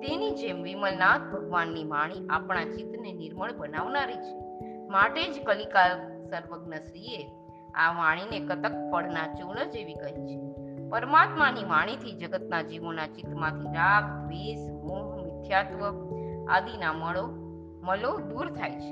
તેની 0.00 0.30
જેમ 0.30 0.62
વિમલનાથ 0.62 1.20
ભગવાનની 1.20 1.84
વાણી 1.84 2.28
આપણા 2.30 2.64
ચિત્તને 2.64 3.12
નિર્મળ 3.12 3.52
બનાવનારી 3.52 4.16
છે. 4.16 4.60
માટે 4.88 5.32
જ 5.32 5.44
કલિકાલ 5.44 6.22
સર્વજ્ઞ 6.22 6.74
શ્રીએ 6.74 7.26
આ 7.74 7.92
વાણીને 7.92 8.46
કતક 8.46 8.72
ફળના 8.92 9.34
ચૂર્ણ 9.34 9.70
જેવી 9.70 9.94
કહી 9.94 10.26
છે. 10.26 10.40
પરમાત્માની 10.88 11.64
વાણીથી 11.64 12.12
જગતના 12.12 12.62
જીવોના 12.62 13.06
ચિત્તમાંથી 13.06 13.74
રાગ, 13.74 14.24
દ્વેષ, 14.26 14.72
મોહ, 14.72 15.16
મિથ્યાત્વ 15.16 16.13
આદિના 16.50 16.92
મળો, 16.92 17.26
મલો 17.82 18.18
દૂર 18.18 18.52
થાય 18.52 18.70
છે 18.70 18.90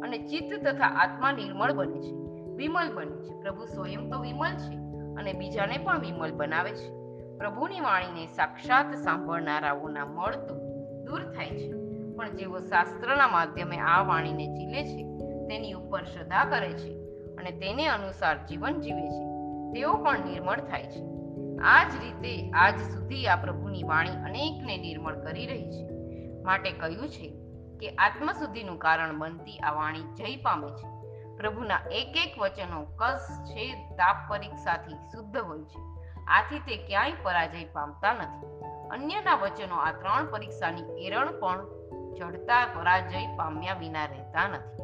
અને 0.00 0.18
ચિત્ત 0.18 0.66
તથા 0.66 0.86
આત્મા 0.86 1.32
નિર્મળ 1.32 1.72
બને 1.72 2.00
છે. 2.00 2.14
વિમલ 2.56 2.94
બને 2.94 3.22
છે. 3.22 3.42
પ્રભુ 3.42 3.64
સ્વયં 3.64 4.10
તો 4.10 4.20
વિમલ 4.20 4.56
છે 4.56 4.74
અને 5.14 5.32
બીજાને 5.32 5.78
પણ 5.78 6.00
વિમલ 6.00 6.32
બનાવે 6.32 6.70
છે. 6.70 7.04
પ્રભુની 7.38 7.80
વાણીને 7.80 8.26
સાક્ષાત 8.26 8.94
સાંભળનારાઓના 8.94 10.06
મળ 10.06 10.36
તો 10.36 10.54
દૂર 11.04 11.22
થાય 11.22 11.50
છે. 11.50 11.72
પણ 12.16 12.30
જેઓ 12.30 12.58
શાસ્ત્રના 12.58 13.28
માધ્યમે 13.28 13.78
આ 13.78 14.02
વાણીને 14.02 14.46
ઝીલે 14.46 14.84
છે, 14.84 15.18
તેની 15.48 15.72
ઉપર 15.72 16.04
શ્રદ્ધા 16.04 16.44
કરે 16.44 16.72
છે 16.72 16.98
અને 17.36 17.50
તેને 17.50 17.86
અનુસાર 17.86 18.46
જીવન 18.46 18.80
જીવે 18.80 19.10
છે. 19.10 19.24
તેઓ 19.72 19.94
પણ 19.94 20.18
નિર્મળ 20.18 20.60
થાય 20.60 20.82
છે. 20.82 21.06
આ 21.58 21.88
જ 21.88 21.92
રીતે 22.02 22.50
આજ 22.50 22.74
સુધી 22.74 23.26
આ 23.26 23.36
પ્રભુની 23.36 23.82
વાણી 23.82 24.10
અનેકને 24.10 24.76
નિર્મળ 24.76 25.14
કરી 25.14 25.46
રહી 25.46 25.70
છે. 25.70 25.93
માટે 26.44 26.72
કહ્યું 26.72 27.08
છે 27.08 27.34
કે 27.80 27.88
આત્મસુદ્ધિનું 27.88 28.78
કારણ 28.78 29.18
બનતી 29.18 29.58
આ 29.58 29.72
વાણી 29.72 30.02
જય 30.02 30.36
પામે 30.36 30.68
છે. 30.70 30.94
પ્રભુના 31.36 31.78
એક 31.90 32.16
એક 32.16 32.38
વચનો 32.38 32.84
કસ 32.84 33.28
છે 33.44 33.74
તાપ 33.74 34.16
પરીક્ષાથી 34.28 34.94
શુદ્ધ 34.94 35.36
હોય 35.36 35.58
છે. 35.58 35.80
આથી 36.26 36.58
તે 36.58 36.76
ક્યાંય 36.76 37.12
પરાજય 37.22 37.64
પામતા 37.64 38.14
નથી. 38.14 38.46
અન્યના 38.88 39.34
વચનો 39.34 39.76
આ 39.76 39.92
ત્રણ 39.92 40.26
પરીક્ષાની 40.30 41.06
એરણ 41.06 41.40
પણ 41.40 41.66
ચડતા 42.14 42.66
પરાજય 42.66 43.36
પામ્યા 43.36 43.74
વિના 43.74 44.04
રહેતા 44.04 44.48
નથી. 44.48 44.82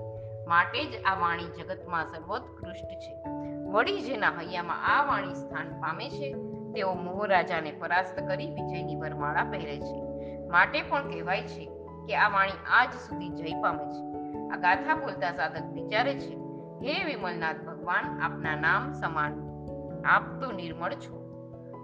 માટે 0.48 0.84
જ 0.84 1.04
આ 1.04 1.14
વાણી 1.14 1.44
જગતમાં 1.44 2.04
સર્વોત્કૃષ્ટ 2.04 2.88
છે. 2.88 3.22
વળી 3.70 4.00
જેના 4.00 4.30
હૈયામાં 4.30 4.98
આ 4.98 5.04
વાણી 5.04 5.34
સ્થાન 5.34 5.80
પામે 5.80 6.10
છે, 6.10 6.32
તેઓ 6.72 6.94
મોહરાજાને 6.94 7.72
પરાસ્ત 7.72 8.28
કરી 8.28 8.50
વિજયની 8.50 8.96
વરમાળા 8.96 9.44
પહેરે 9.44 9.80
છે. 9.80 10.09
માટે 10.50 10.82
પણ 10.82 11.10
કહેવાય 11.10 11.42
છે 11.42 11.66
કે 12.06 12.16
આ 12.16 12.28
વાણી 12.28 12.50
આજ 12.70 12.92
સુધી 12.92 13.28
જય 13.28 13.62
પામે 13.62 13.84
છે 13.84 14.10
આ 14.48 14.56
ગાથા 14.56 14.94
બોલતા 14.94 15.32
સાધક 15.32 15.64
વિચારે 15.72 16.14
છે. 16.14 16.34
હે 16.82 17.04
વિમલનાથ 17.04 17.56
ભગવાન, 17.56 18.20
આપના 18.20 18.56
નામ 18.56 18.92
સમાન. 18.92 19.32
આપ 20.06 20.40
તો 20.40 20.52
નિર્મળ 20.52 20.94
છો. 20.94 21.20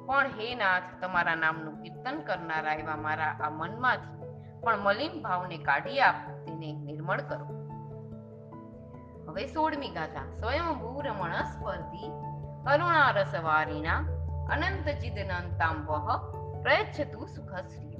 પણ 0.07 0.27
હે 0.27 0.55
નાથ, 0.55 0.83
તમારા 1.01 1.35
નામનું 1.35 1.83
કીર્તન 1.83 2.21
કરનારા 2.21 2.75
એવા 2.75 2.97
મારા 2.97 3.25
આ 3.25 3.51
મનમાંથી 3.51 4.17
પણ 4.61 4.79
મલિન 4.79 5.23
ભાવને 5.23 5.59
કાઢી 5.59 6.01
આપ 6.01 6.15
તેને 6.47 6.73
નિર્મળ 6.73 7.21
કરો. 7.21 7.47
હવે 9.29 9.47
સોળમી 9.47 9.89
ગાથા. 9.89 10.37
સ્વયંભૂ 10.41 11.01
રમણ 11.01 11.33
સ્પર્ધી 11.33 12.09
કરુણા 12.65 13.11
રસવારીના 13.11 13.97
અનંત 14.51 14.89
ચિદનંતાંબહ 14.89 16.17
પ્રયચ્છતુ 16.63 17.27
સુખશ્રિય 17.27 17.96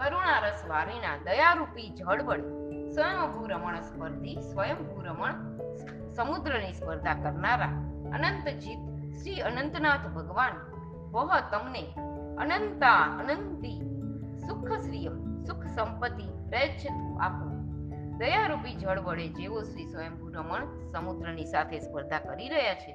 કરુણા 0.00 0.38
રસવારીના 0.38 1.16
દયારૂપી 1.24 1.88
જળ 1.88 2.22
વડે 2.22 2.42
સ્વયંભૂ 2.90 3.46
રમણ 3.46 3.80
સ્પર્ધી 3.80 4.36
સ્વયંભૂ 4.40 5.02
રમણ 5.02 5.32
સમુદ્રની 6.10 6.72
સ્પર્ધા 6.72 7.14
કરનારા 7.14 7.66
અનંત 8.14 8.48
જીત, 8.48 8.78
શ્રી 9.14 9.40
અનંતનાથ 9.40 10.06
ભગવાન. 10.08 10.52
વહ 11.12 11.40
તમને 11.50 11.82
અનંતા 12.38 12.98
અનંતી 13.18 13.80
સુખ 14.48 14.72
શ્રીય 14.72 15.08
સુખ 15.46 15.64
સંપત્તિ 15.64 16.26
પ્રયચ્છતુ 16.48 17.18
આપો. 17.18 17.50
દયારૂપી 18.18 18.74
જળ 18.74 19.00
વડે 19.00 19.28
જેવો 19.28 19.62
શ્રી 19.62 19.86
સ્વયંભૂ 19.86 20.28
રમણ 20.28 20.88
સમુદ્રની 20.92 21.44
સાથે 21.44 21.78
સ્પર્ધા 21.78 22.18
કરી 22.18 22.48
રહ્યા 22.48 22.74
છે, 22.74 22.92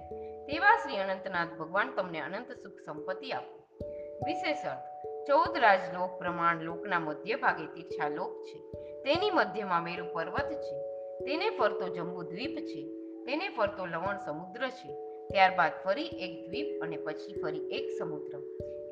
તેવા 0.48 0.76
શ્રી 0.76 0.98
અનંતનાથ 0.98 1.48
ભગવાન 1.60 1.96
તમને 1.96 2.20
અનંત 2.20 2.52
સુખ 2.52 2.80
સંપત્તિ 2.86 3.32
આપો. 3.32 3.68
વિશેષ 4.26 4.66
અર્થ 4.66 5.05
ચૌદ 5.28 5.58
રાજલોક 5.58 6.18
પ્રમાણ 6.18 6.62
લોકના 6.62 7.00
મધ્ય 7.00 7.36
ભાગે 7.36 7.66
તીર્થાલોક 7.66 8.44
છે. 8.44 8.60
તેની 9.04 9.32
મધ્યમાં 9.32 9.84
મેરુ 9.84 10.06
પર્વત 10.14 10.52
છે. 10.52 10.82
તેને 11.20 11.50
ફરતો 11.50 11.90
જંબુ 11.90 12.24
દ્વીપ 12.24 12.58
છે. 12.58 12.88
તેને 13.26 13.50
ફરતો 13.50 13.86
લવણ 13.86 14.18
સમુદ્ર 14.18 14.68
છે. 14.68 14.96
ત્યારબાદ 15.28 15.72
ફરી 15.84 16.04
એક 16.06 16.50
દ્વીપ 16.50 16.84
અને 16.84 16.98
પછી 16.98 17.42
ફરી 17.42 17.70
એક 17.70 17.90
સમુદ્ર. 18.00 18.38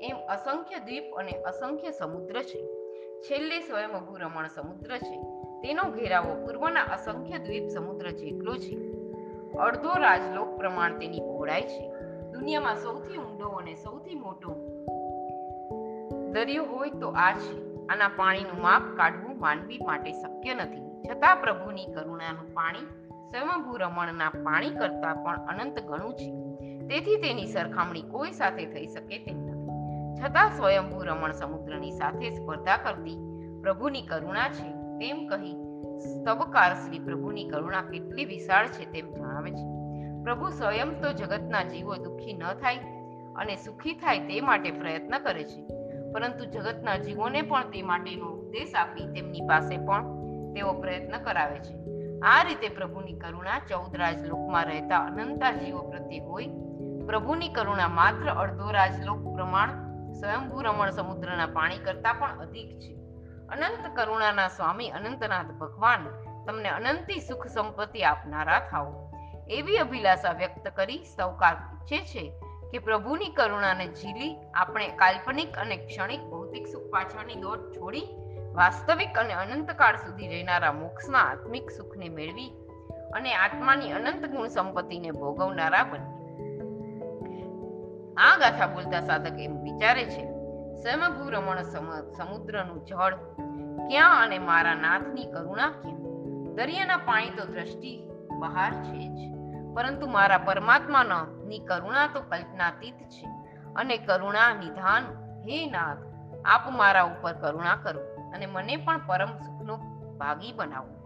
એમ 0.01 0.15
અસંખ્ય 0.15 0.79
દ્વીપ 0.79 1.13
અને 1.13 1.31
અસંખ્ય 1.31 1.91
સમુદ્ર 1.91 2.41
છે. 2.41 2.67
છેલ્લે 3.21 3.59
સ્વયંભૂ 3.59 4.17
રમણ 4.17 4.47
સમુદ્ર 4.47 4.97
છે. 4.97 5.21
તેનો 5.61 5.83
ઘેરાવો 5.83 6.45
પૂર્વના 6.45 6.81
અસંખ્ય 6.83 7.37
દ્વીપ 7.37 7.67
સમુદ્ર 7.67 8.09
જેટલો 8.09 8.57
છે. 8.57 8.75
અડધો 9.57 9.93
રાજલોક 9.97 10.57
પ્રમાણ 10.57 10.97
તેની 10.97 11.19
પહોળાઈ 11.19 11.61
છે. 11.61 11.89
દુનિયામાં 12.31 12.75
સૌથી 12.75 13.17
ઊંડો 13.17 13.47
અને 13.47 13.75
સૌથી 13.75 14.15
મોટો 14.15 14.72
દરિયો 16.33 16.63
હોય 16.63 16.89
તો 16.89 17.09
આ 17.09 17.31
છે. 17.31 17.73
આના 17.85 18.07
પાણીનું 18.07 18.61
માપ 18.61 18.81
કાઢવું 18.97 19.39
માનવી 19.39 19.79
માટે 19.85 20.11
શક્ય 20.11 20.53
નથી. 20.53 21.09
છતાં 21.09 21.35
પ્રભુની 21.35 21.85
કરુણાનું 21.85 22.53
પાણી 22.53 22.79
સ્વયંભૂ 23.29 23.77
રમણના 23.77 24.29
પાણી 24.29 24.69
કરતાં 24.69 25.15
પણ 25.15 25.37
અનંત 25.39 25.79
ઘણું 25.79 26.13
છે. 26.13 26.31
તેથી 26.87 27.15
તેની 27.15 27.45
સરખામણી 27.45 28.01
કોઈ 28.01 28.31
સાથે 28.31 28.65
થઈ 28.65 28.87
શકે 28.87 29.17
તેમ 29.17 29.37
નથી. 29.37 29.67
છતાં 30.21 30.49
સ્વયંભૂ 30.57 31.03
રમણ 31.03 31.31
સમુદ્રની 31.31 31.91
સાથે 31.91 32.29
સ્પર્ધા 32.29 32.77
કરતી 32.77 33.17
પ્રભુની 33.61 34.01
કરુણા 34.01 34.49
છે. 34.49 34.69
તેમ 34.71 35.27
કહી 35.27 35.53
સ્તબકાર 35.97 36.73
શ્રી 36.73 36.99
પ્રભુની 36.99 37.49
કરુણા 37.49 37.81
કેટલી 37.81 38.25
વિશાળ 38.25 38.67
છે 38.67 38.91
તેમ 38.91 39.11
જણાવે 39.11 39.51
છે. 39.51 39.65
પ્રભુ 40.23 40.49
સ્વયં 40.49 41.01
તો 41.01 41.13
જગતના 41.13 41.63
જીવો 41.63 41.95
દુઃખી 41.95 42.33
ન 42.33 42.53
થાય 42.53 42.77
અને 43.35 43.55
સુખી 43.55 43.93
થાય 43.93 44.19
તે 44.19 44.41
માટે 44.41 44.71
પ્રયત્ન 44.71 45.19
કરે 45.19 45.43
છે. 45.43 45.82
પરંતુ 46.13 46.45
જગતના 46.45 46.97
જીવોને 46.97 47.41
પણ 47.41 47.69
તે 47.69 47.81
માટેનો 47.81 48.25
ઉપદેશ 48.25 48.75
આપી 48.75 49.07
તેમની 49.13 49.41
પાસે 49.41 49.77
પણ 49.77 50.03
તેઓ 50.53 50.73
પ્રયત્ન 50.73 51.17
કરાવે 51.17 51.59
છે. 51.59 51.83
આ 52.19 52.43
રીતે 52.43 52.69
પ્રભુની 52.69 53.13
કરુણા 53.13 53.59
ચૌદ 53.59 53.95
રાજલોકમાં 53.95 54.65
રહેતા 54.65 54.99
અનંતા 54.99 55.51
જીવો 55.51 55.79
પ્રત્યે 55.79 56.19
હોય. 56.19 56.47
પ્રભુની 57.05 57.49
કરુણા 57.49 57.87
માત્ર 57.87 58.29
અડધો 58.29 58.71
રાજલોક 58.71 59.35
પ્રમાણ 59.35 59.69
સ્વયંભૂ 60.13 60.61
રમણ 60.61 60.89
સમુદ્રના 60.89 61.45
પાણી 61.45 61.77
કરતાં 61.77 62.15
પણ 62.19 62.39
અધિક 62.39 62.79
છે. 62.79 62.95
અનંત 63.49 63.95
કરુણાના 63.95 64.47
સ્વામી 64.47 64.89
અનંતનાથ 64.89 65.45
ભગવાન 65.45 66.07
તમને 66.47 66.69
અનંતી 66.69 67.19
સુખ 67.19 67.47
સંપત્તિ 67.47 68.03
આપનારા 68.03 68.59
થાઓ. 68.59 69.09
એવી 69.49 69.77
અભિલાષા 69.77 70.31
વ્યક્ત 70.31 70.67
કરી 70.67 70.97
સૌકાર 70.97 71.53
ઈચ્છે 71.53 71.97
છે 72.05 72.33
કે 72.73 72.79
પ્રભુની 72.79 73.29
કરુણાને 73.29 73.85
ઝીલી 73.85 74.35
આપણે 74.53 74.87
કાલ્પનિક 74.87 75.57
અને 75.57 75.77
ક્ષણિક 75.77 76.21
ભૌતિક 76.21 76.67
સુખ 76.67 76.91
પાછળની 76.91 77.35
દોટ 77.35 77.59
છોડી 77.71 78.07
વાસ્તવિક 78.53 79.17
અને 79.17 79.33
અનંતકાળ 79.33 79.95
સુધી 79.95 80.27
રહેનારા 80.27 80.71
મોક્ષના 80.71 81.19
આત્મિક 81.19 81.71
સુખને 81.71 82.09
મેળવી 82.09 82.49
અને 83.13 83.35
આત્માની 83.35 83.91
અનંત 83.91 84.25
ગુણ 84.25 84.47
સંપત્તિને 84.47 85.11
ભોગવનારા 85.11 85.83
બનીએ. 85.83 87.43
આ 88.17 88.37
ગાથા 88.37 88.67
બોલતા 88.67 88.99
સાધક 88.99 89.39
એમ 89.39 89.61
વિચારે 89.61 90.05
છે 90.05 90.23
સમભૂ 90.83 91.29
રમણ 91.29 91.61
સમુદ્રનું 92.11 92.85
જળ 92.85 93.15
ક્યાં 93.87 94.23
અને 94.23 94.39
મારા 94.39 94.75
નાથની 94.75 95.25
કરુણા 95.25 95.69
ક્યાં 95.69 96.01
દરિયાના 96.55 96.97
પાણી 96.97 97.29
તો 97.29 97.45
દ્રષ્ટિ 97.45 98.09
બહાર 98.39 98.73
છે 98.73 99.07
જ. 99.07 99.42
પરંતુ 99.73 100.07
મારા 100.07 100.37
પરમાત્માની 100.37 101.59
કરુણા 101.59 102.07
તો 102.07 102.21
કલ્પનાતીત 102.21 102.95
છે 102.95 103.27
અને 103.75 103.97
કરુણા 103.97 104.53
નિધાન 104.53 105.03
હે 105.49 105.65
નાથ 105.65 105.97
આપ 106.45 106.69
મારા 106.69 107.01
ઉપર 107.03 107.33
કરુણા 107.33 107.75
કરો 107.75 108.01
અને 108.33 108.45
મને 108.45 108.75
પણ 108.75 109.05
પરમ 109.05 109.37
સુખનો 109.37 109.77
ભાગી 110.17 110.53
બનાવો. 110.53 111.03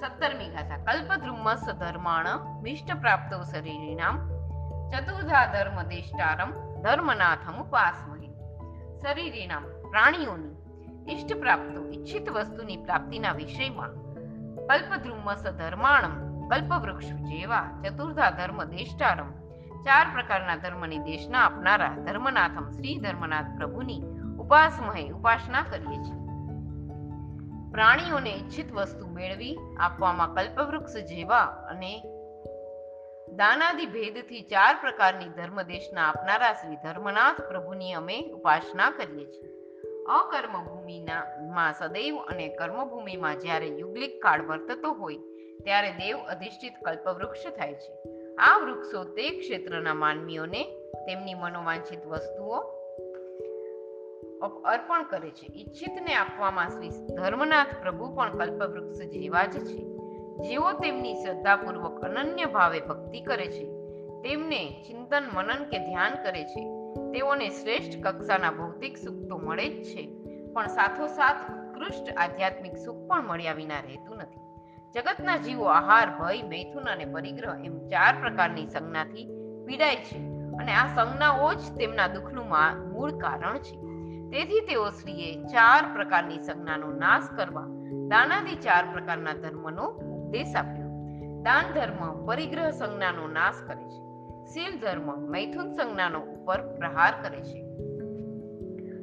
સત્તરમી 0.00 0.48
ગાથા 0.48 0.76
કલ્પદ્રુમસ 0.76 1.70
ધર્માણ 1.70 2.26
મિષ્ટ 2.62 2.94
પ્રાપ્તો 3.00 3.42
શરીરીનામ 3.42 4.28
ચતુર્ધા 4.88 5.46
ધર્મ 5.46 5.82
દેષ્ટારમ, 5.82 6.50
ધર્મનાથમ 6.82 7.62
ઉપાસમહે. 7.62 8.28
શરીરીનામ 8.96 9.62
પ્રાણીઓની 9.62 10.54
ઇષ્ટ 11.12 11.36
પ્રાપ્તો, 11.36 11.90
ઈચ્છિત 11.90 12.30
વસ્તુની 12.30 12.76
પ્રાપ્તિના 12.76 13.32
વિષયમાં 13.32 13.92
કલ્પદ્રુમસ 14.66 15.42
ધર્માણમ 15.46 16.33
કલ્પવૃક્ષ 16.50 17.06
જેવા 17.06 17.82
ચતુર્ધા 17.84 18.30
ધર્મ 18.30 18.64
દેષ્ટારમ. 18.64 19.30
ચાર 19.82 20.06
પ્રકારના 20.12 20.56
ધર્મની 20.56 20.98
દેશના 20.98 21.38
આપનારા 21.38 21.88
ધર્મનાથમ 21.88 22.70
શ્રી 22.70 22.98
ધર્મનાથ 22.98 23.44
પ્રભુની 23.56 24.02
ઉપાસમય 24.38 25.08
ઉપાસના 25.10 25.62
કરીએ 25.62 25.98
છીએ. 26.02 26.20
પ્રાણીઓને 27.70 28.30
ઈચ્છિત 28.30 28.72
વસ્તુ 28.72 29.06
મેળવી 29.06 29.58
આપવામાં 29.80 30.34
કલ્પવૃક્ષ 30.34 30.96
જેવા 30.96 31.44
અને 31.44 32.02
દાનાદિ 33.36 33.86
ભેદથી 33.86 34.42
ચાર 34.42 34.74
પ્રકારની 34.80 35.28
ધર્મદેશના 35.28 36.08
આપનારા 36.08 36.52
શ્રી 36.52 36.76
ધર્મનાથ 36.76 37.40
પ્રભુની 37.40 37.92
અમે 37.92 38.30
ઉપાસના 38.30 38.90
કરીએ 38.90 39.26
છીએ. 39.26 39.50
અકર્મ 40.04 40.64
ભૂમિના 40.64 41.22
માં 41.54 41.72
સદૈવ 41.72 42.16
અને 42.16 42.48
કર્મભૂમિમાં 42.48 43.38
જ્યારે 43.38 43.68
યુગલિક 43.68 44.22
કાળ 44.22 44.46
વર્તતો 44.46 44.92
હોય 44.92 45.16
ત્યારે 45.64 45.90
દેવ 45.90 46.16
અધિષ્ઠિત 46.16 46.72
કલ્પવૃક્ષ 46.84 47.46
થાય 47.56 47.74
છે. 47.74 47.92
આ 48.34 48.58
વૃક્ષો 48.58 49.04
તે 49.04 49.38
ક્ષેત્રના 49.38 49.94
માનવીઓને 49.94 50.64
તેમની 50.96 51.34
મનોવાંછિત 51.34 52.06
વસ્તુઓ 52.06 52.54
અર્પણ 54.64 55.02
કરે 55.02 55.30
છે. 55.30 55.46
ઈચ્છિતને 55.46 56.14
આપવામાં 56.14 56.68
શ્રી 56.68 56.88
ધર્મનાથ 56.88 57.66
પ્રભુ 57.82 58.14
પણ 58.14 58.38
કલ્પવૃક્ષ 58.38 58.98
જેવા 58.98 59.44
જ 59.46 59.66
છે. 59.66 59.94
જેઓ 60.34 60.72
તેમની 60.72 61.14
શ્રદ્ધાપૂર્વક 61.14 62.02
અનન્ય 62.02 62.44
ભાવે 62.44 62.80
ભક્તિ 62.80 63.20
કરે 63.20 63.46
છે. 63.46 63.64
તેમને 64.22 64.82
ચિંતન, 64.86 65.22
મનન 65.32 65.64
કે 65.64 65.78
ધ્યાન 65.78 66.14
કરે 66.14 66.44
છે. 66.44 66.62
તેઓને 67.12 67.48
શ્રેષ્ઠ 67.48 68.02
કક્ષાના 68.02 68.50
ભૌતિક 68.50 68.96
સુખ 68.96 69.28
તો 69.28 69.38
મળે 69.38 69.68
જ 69.68 69.82
છે. 69.82 70.08
પણ 70.52 70.66
સાથોસાથ 70.66 71.50
ઉત્કૃષ્ટ 71.50 72.16
આધ્યાત્મિક 72.16 72.76
સુખ 72.76 73.08
પણ 73.08 73.22
મળ્યા 73.22 73.52
વિના 73.52 73.80
રહેતું 73.80 74.16
નથી. 74.16 74.43
જગતના 74.94 75.36
જીવો 75.36 75.64
આહાર, 75.64 76.08
ભય, 76.18 76.42
મૈથુન 76.42 76.82
અને 76.82 77.04
પરિગ્રહ 77.04 77.54
એમ 77.64 77.78
ચાર 77.78 78.14
પ્રકારની 78.20 78.66
સંજ્ઞાથી 78.66 79.28
પીડાય 79.66 79.96
છે 79.96 80.18
અને 80.58 80.72
આ 80.72 80.86
સંજ્ઞાઓ 80.86 81.54
જ 81.54 81.58
તેમના 81.78 82.06
દુઃખનું 82.06 82.46
મૂળ 82.92 83.12
કારણ 83.12 83.58
છે. 83.58 83.76
તેથી 84.30 84.60
તેઓ 84.60 84.90
શ્રીએ 84.90 85.44
ચાર 85.44 85.94
પ્રકારની 85.94 86.38
સંજ્ઞાનો 86.38 86.92
નાશ 86.92 87.22
કરવા 87.36 87.62
દાનાદી 88.08 88.54
ચાર 88.54 88.84
પ્રકારના 88.92 89.32
ધર્મનો 89.32 89.84
ઉપદેશ 89.84 90.56
આપ્યો. 90.56 90.88
દાન 91.42 91.72
ધર્મ 91.74 92.26
પરિગ્રહ 92.26 92.70
સંજ્ઞાનો 92.70 93.26
નાશ 93.26 93.54
કરે 93.66 93.84
છે. 93.84 94.00
શીલ 94.46 94.78
ધર્મ 94.78 95.30
મૈથુન 95.30 95.74
સંજ્ઞાનો 95.74 96.20
ઉપર 96.20 96.76
પ્રહાર 96.76 97.14
કરે 97.22 97.40
છે. 97.40 97.60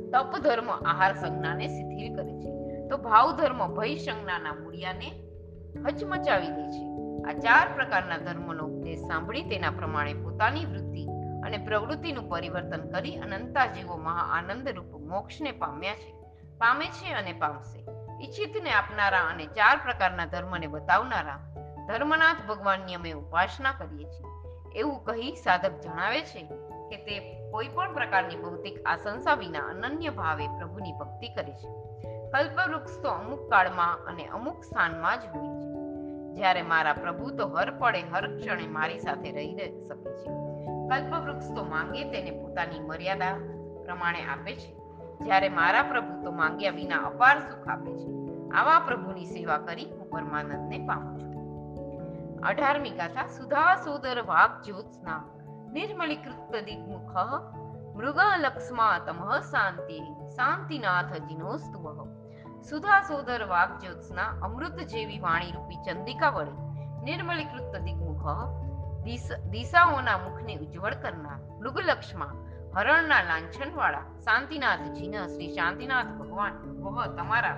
તપ 0.09 0.39
ધર્મ 0.43 0.71
આહાર 0.71 1.13
સંજ્ઞાને 1.13 1.67
શિથિલ 1.67 2.15
કરે 2.15 2.33
છે. 2.39 2.87
તો 2.87 2.97
ભાવ 2.97 3.31
ધર્મ 3.31 3.75
ભય 3.75 3.95
સંજ્ઞાના 3.95 4.53
મૂળિયાને 4.53 5.30
હચમચાવી 5.79 6.47
દે 6.47 6.71
છે. 6.71 6.91
આ 7.23 7.39
ચાર 7.39 7.73
પ્રકારના 7.73 8.17
ધર્મનો 8.17 8.63
ઉપદેશ 8.65 8.99
સાંભળી 8.99 9.43
તેના 9.43 9.71
પ્રમાણે 9.71 10.13
પોતાની 10.13 10.65
વૃત્તિ 10.65 11.07
અને 11.43 11.57
પ્રવૃત્તિનું 11.57 12.29
પરિવર્તન 12.29 12.89
કરી 12.89 13.15
અનંતા 13.15 13.65
જીવો 13.65 13.97
મહા 13.97 14.33
આનંદ 14.33 14.69
રૂપ 14.69 14.85
મોક્ષને 14.85 15.51
પામ્યા 15.51 15.93
છે. 15.93 16.13
પામે 16.57 16.85
છે 16.85 17.13
અને 17.13 17.33
પામશે. 17.33 17.85
ઈચ્છિતને 18.23 18.71
આપનારા 18.71 19.19
અને 19.19 19.45
ચાર 19.45 19.77
પ્રકારના 19.77 20.25
ધર્મને 20.25 20.67
બતાવનારા 20.67 21.39
ધર્મનાથ 21.87 22.45
ભગવાનની 22.47 22.95
અમે 22.95 23.11
ઉપાસના 23.11 23.71
કરીએ 23.71 24.05
છીએ. 24.05 24.31
એવું 24.79 25.03
કહી 25.03 25.35
સાધક 25.35 25.79
જણાવે 25.79 26.21
છે 26.21 26.43
કે 26.89 26.97
તે 26.97 27.19
કોઈ 27.51 27.67
પણ 27.67 27.93
પ્રકારની 27.93 28.35
ભૌતિક 28.35 28.83
આશંસા 28.85 29.35
વિના 29.35 29.59
અનન્ય 29.59 30.09
ભાવે 30.09 30.47
પ્રભુની 30.47 30.91
ભક્તિ 30.91 31.29
કરે 31.29 31.53
છે. 31.53 31.69
કલ્પવૃક્ષ 32.29 33.01
તો 33.01 33.09
અમુક 33.09 33.49
કાળમાં 33.49 34.05
અને 34.05 34.25
અમુક 34.25 34.63
સ્થાનમાં 34.63 35.17
જ 35.17 35.23
હોય 35.25 35.57
છે. 35.57 35.60
જ્યારે 36.33 36.61
મારા 36.61 36.93
પ્રભુ 36.93 37.29
તો 37.29 37.47
હર 37.47 37.71
પડે, 37.71 38.01
હર 38.01 38.37
ક્ષણે 38.37 38.67
મારી 38.67 38.99
સાથે 38.99 39.31
રહી 39.31 39.57
શકે 39.57 40.13
છે. 40.13 40.41
કલ્પવૃક્ષ 40.89 41.55
તો 41.55 41.63
માંગે 41.63 42.03
તેને 42.03 42.31
પોતાની 42.31 42.79
મર્યાદા 42.79 43.33
પ્રમાણે 43.83 44.21
આપે 44.21 44.55
છે. 44.55 44.75
જ્યારે 45.23 45.49
મારા 45.49 45.83
પ્રભુ 45.83 46.23
તો 46.23 46.31
માંગ્યા 46.31 46.71
વિના 46.71 46.97
અપાર 46.97 47.39
સુખ 47.39 47.67
આપે 47.67 47.93
છે. 47.97 48.21
આવા 48.49 48.79
પ્રભુની 48.79 49.25
સેવા 49.25 49.57
કરી 49.57 49.85
હું 49.85 50.09
પરમાનંદને 50.09 50.79
પામું 50.87 51.19
છું. 51.19 51.31
અઢારમી 52.41 52.89
ગાથા, 52.89 53.27
સુધા 53.27 53.75
સોદર 53.75 54.21
વાક 54.21 54.61
જ્યોત્સના, 54.61 55.23
નિર્મલીકૃત 55.73 56.63
દિગ્મુખ, 56.63 57.17
મૃગલક્ષ્મા 57.95 58.99
તમઃ 59.05 59.39
શાંતિ, 59.39 59.99
શાંતિનાથ 60.35 61.13
જીનોસ્તુવ 61.17 62.10
સુધા 62.69 63.01
સોદર 63.01 63.43
વાગ 63.47 63.71
જ્યોત્સના 63.79 64.25
અમૃત 64.41 64.77
જેવી 64.85 65.21
વાણી 65.21 65.51
રૂપી 65.51 65.79
ચંદિકા 65.85 66.29
વડે 66.29 66.51
નિર્મલીકૃત 67.03 67.75
દિગ્મુખ 67.85 68.27
દિશાઓના 69.51 70.17
મુખને 70.17 70.55
ઉજ્જવળ 70.55 70.95
કરનાર 70.95 71.39
મૃગલક્ષ્મા 71.61 72.33
હરણના 72.75 73.21
લાંછનવાળા 73.21 74.03
શાંતિનાથ 74.25 74.85
જીન 74.93 75.17
શ્રી 75.27 75.49
શાંતિનાથ 75.53 76.11
ભગવાન 76.19 76.53
વહ 76.83 77.07
તમારા 77.17 77.57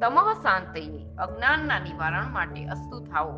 તમહ 0.00 0.28
શાંતયે 0.42 1.02
અજ્ઞાનના 1.18 1.78
નિવારણ 1.78 2.32
માટે 2.32 2.66
અસ્તુ 2.66 3.00
થાઓ. 3.00 3.34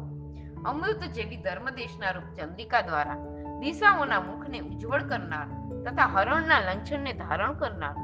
અમૃત 0.64 1.02
જેવી 1.14 1.36
ધર્મદેશના 1.36 2.12
રૂપ 2.12 2.28
ચંદિકા 2.36 2.80
દ્વારા 2.80 3.18
દિશાઓના 3.58 4.20
મુખને 4.20 4.60
ઉજ્જવળ 4.60 5.02
કરનાર 5.02 5.48
તથા 5.84 6.06
હરણના 6.06 6.60
લંચનને 6.60 7.12
ધારણ 7.12 7.52
કરનાર 7.52 7.96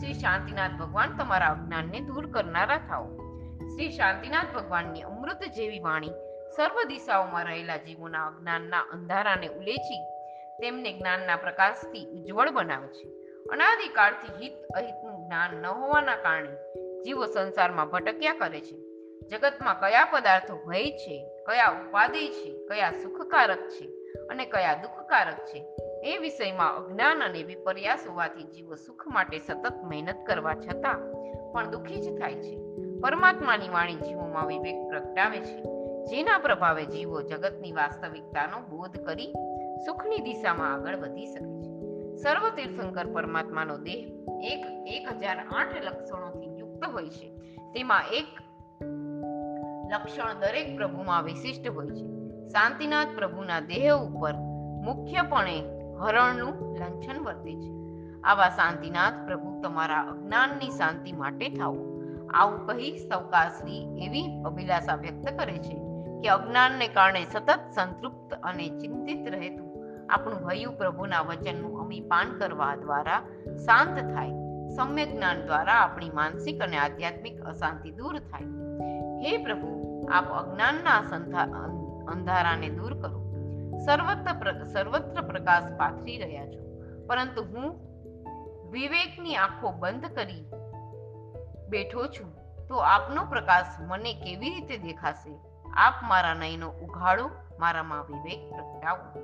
શ્રી 0.00 0.14
શાંતિનાથ 0.14 0.70
ભગવાન 0.70 1.16
તમારા 1.16 1.46
અજ્ઞાનને 1.46 2.00
દૂર 2.00 2.30
કરનારા 2.30 2.78
થાઓ. 2.78 3.06
શ્રી 3.66 3.90
શાંતિનાથ 3.90 4.54
ભગવાનની 4.54 5.02
અમૃત 5.02 5.44
જેવી 5.56 5.80
વાણી 5.80 6.10
સર્વ 6.56 6.82
દિશાઓમાં 6.88 7.44
રહેલા 7.44 7.76
જીવોના 7.76 8.26
અજ્ઞાનના 8.26 8.80
અંધારાને 8.80 9.48
ઉલેચી 9.48 10.00
તેમને 10.62 10.92
જ્ઞાનના 10.92 11.36
પ્રકાશથી 11.36 12.06
ઉજ્જવળ 12.06 12.50
બનાવે 12.50 12.88
છે. 12.88 13.08
અનાદિકાળથી 13.52 14.44
હિત 14.44 14.52
અહિતનું 14.76 15.24
જ્ઞાન 15.24 15.54
ન 15.54 15.66
હોવાના 15.66 16.16
કારણે 16.16 16.56
જીવો 17.02 17.26
સંસારમાં 17.26 17.90
ભટક્યા 17.90 18.34
કરે 18.34 18.60
છે. 18.60 18.76
જગતમાં 19.28 19.80
કયા 19.80 20.04
પદાર્થો 20.04 20.56
ભય 20.56 20.90
છે, 20.90 21.26
કયા 21.46 21.70
ઉપાધિ 21.70 22.28
છે, 22.28 22.66
કયા 22.68 22.90
સુખકારક 22.90 23.68
છે 23.68 23.84
અને 24.30 24.44
કયા 24.46 24.74
દુઃખકારક 24.74 25.36
છે 25.36 25.64
એ 26.04 26.18
વિષયમાં 26.18 26.76
અજ્ઞાન 26.76 27.22
અને 27.22 27.42
વિપર્યાસ 27.42 28.06
હોવાથી 28.08 28.44
જીવો 28.44 28.74
સુખ 28.74 29.08
માટે 29.08 29.38
સતત 29.38 29.74
મહેનત 29.84 30.26
કરવા 30.26 30.54
છતાં 30.54 31.12
પણ 31.52 31.70
દુઃખી 31.70 32.00
જ 32.00 32.20
થાય 32.20 32.34
છે. 32.34 32.58
પરમાત્માની 33.00 33.68
વાણી 33.68 33.94
જીવોમાં 33.94 34.46
વિવેક 34.46 34.88
પ્રગટાવે 34.88 35.40
છે. 35.40 35.62
જેના 36.04 36.38
પ્રભાવે 36.38 36.86
જીવો 36.86 37.22
જગતની 37.22 37.72
વાસ્તવિકતાનો 37.72 38.60
બોધ 38.60 38.96
કરી 38.96 39.32
સુખની 39.86 40.18
દિશામાં 40.18 40.72
આગળ 40.72 40.96
વધી 40.96 41.26
શકે 41.26 41.62
છે. 41.62 41.72
સર્વ 42.16 42.48
તીર્થંકર 42.48 43.06
પરમાત્માનો 43.06 43.78
દેહ 43.78 44.26
એક 44.42 44.66
એક 44.86 45.08
હજાર 45.08 45.38
આઠ 45.38 45.82
લક્ષણોથી 45.84 46.58
યુક્ત 46.58 46.88
હોય 46.88 47.08
છે. 47.08 47.36
તેમાં 47.74 48.02
એક 48.12 48.26
લક્ષણ 49.92 50.40
દરેક 50.40 50.76
પ્રભુમાં 50.76 51.22
વિશિષ્ટ 51.22 51.68
હોય 51.70 51.86
છે. 51.86 52.06
શાંતિનાથ 52.48 53.08
પ્રભુના 53.16 53.60
દેહ 53.60 53.94
ઉપર 53.94 54.32
મુખ્યપણે 54.84 55.81
હરણનું 56.02 56.76
લંચન 56.78 57.22
વર્તે 57.24 57.54
છે. 57.54 57.70
આવા 58.24 58.48
શાંતિનાથ 58.48 59.14
પ્રભુ 59.26 59.62
તમારા 59.62 60.02
અજ્ઞાનની 60.02 60.70
શાંતિ 60.70 61.12
માટે 61.12 61.48
થાઓ. 61.48 61.76
આવું 62.34 62.66
કહી 62.66 62.98
સૌકાશ્રી 62.98 63.80
એવી 64.06 64.42
અભિલાષા 64.44 64.96
વ્યક્ત 64.96 65.38
કરે 65.38 65.58
છે 65.58 65.76
કે 66.22 66.28
અજ્ઞાનને 66.28 66.88
કારણે 66.88 67.24
સતત 67.24 67.60
સંતૃપ્ત 67.74 68.34
અને 68.34 68.68
ચિંતિત 68.68 69.28
રહેતું 69.28 69.72
આપણું 70.10 70.50
હૈયું 70.50 70.78
પ્રભુના 70.78 71.20
વચનનું 71.20 71.80
અમીપાન 71.80 72.38
કરવા 72.38 72.76
દ્વારા 72.76 73.18
શાંત 73.56 73.98
થાય. 74.14 74.30
સમ્ય 74.76 75.06
જ્ઞાન 75.06 75.46
દ્વારા 75.46 75.74
આપણી 75.74 76.10
માનસિક 76.10 76.62
અને 76.62 76.76
આધ્યાત્મિક 76.76 77.40
અશાંતિ 77.40 77.90
દૂર 77.90 78.18
થાય. 78.18 78.46
હે 79.22 79.36
પ્રભુ, 79.44 79.70
આપ 80.12 80.32
અજ્ઞાનના 80.32 80.98
અંધારાને 82.12 82.68
દૂર 82.68 82.94
કરો. 82.94 83.21
સર્વત્ર 83.86 84.64
સર્વત્ર 84.64 85.20
પ્રકાશ 85.20 85.62
પાથરી 85.78 86.18
રહ્યા 86.18 86.46
છો. 86.46 86.82
પરંતુ 87.06 87.42
હું 87.42 87.92
વિવેકની 88.70 89.36
આંખો 89.36 89.70
બંધ 89.70 90.04
કરી 90.04 90.44
બેઠો 91.68 92.06
છું, 92.06 92.34
તો 92.66 92.76
આપનો 92.76 93.24
પ્રકાશ 93.24 93.64
મને 93.80 94.14
કેવી 94.14 94.50
રીતે 94.50 94.78
દેખાશે? 94.78 95.38
આપ 95.76 95.94
મારા 96.08 96.34
નયનો 96.34 96.68
ઉઘાડો, 96.68 97.30
મારામાં 97.58 98.06
વિવેક 98.06 98.50
પ્રગટાવો. 98.50 99.20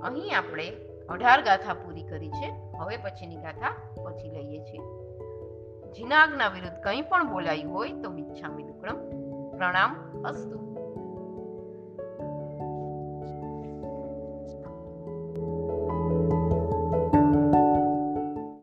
અહીં 0.00 0.38
આપણે 0.38 0.70
અઢાર 1.08 1.42
ગાથા 1.42 1.74
પૂરી 1.74 2.02
કરી 2.02 2.30
છે. 2.30 2.50
હવે 2.78 2.96
પછીની 2.96 3.36
ગાથા 3.36 3.76
પછી 4.04 4.30
લઈએ 4.30 4.58
છીએ. 4.58 4.80
જીનાગના 5.92 6.48
વિરુદ્ધ 6.48 6.76
કંઈ 6.76 7.02
પણ 7.02 7.30
બોલાયું 7.30 7.74
હોય 7.74 7.92
તો 7.92 8.10
મિચ્છામી 8.10 8.62
દુક્કડમ 8.62 9.10
પ્રણામ 9.50 10.22
અસ્તુ. 10.22 10.69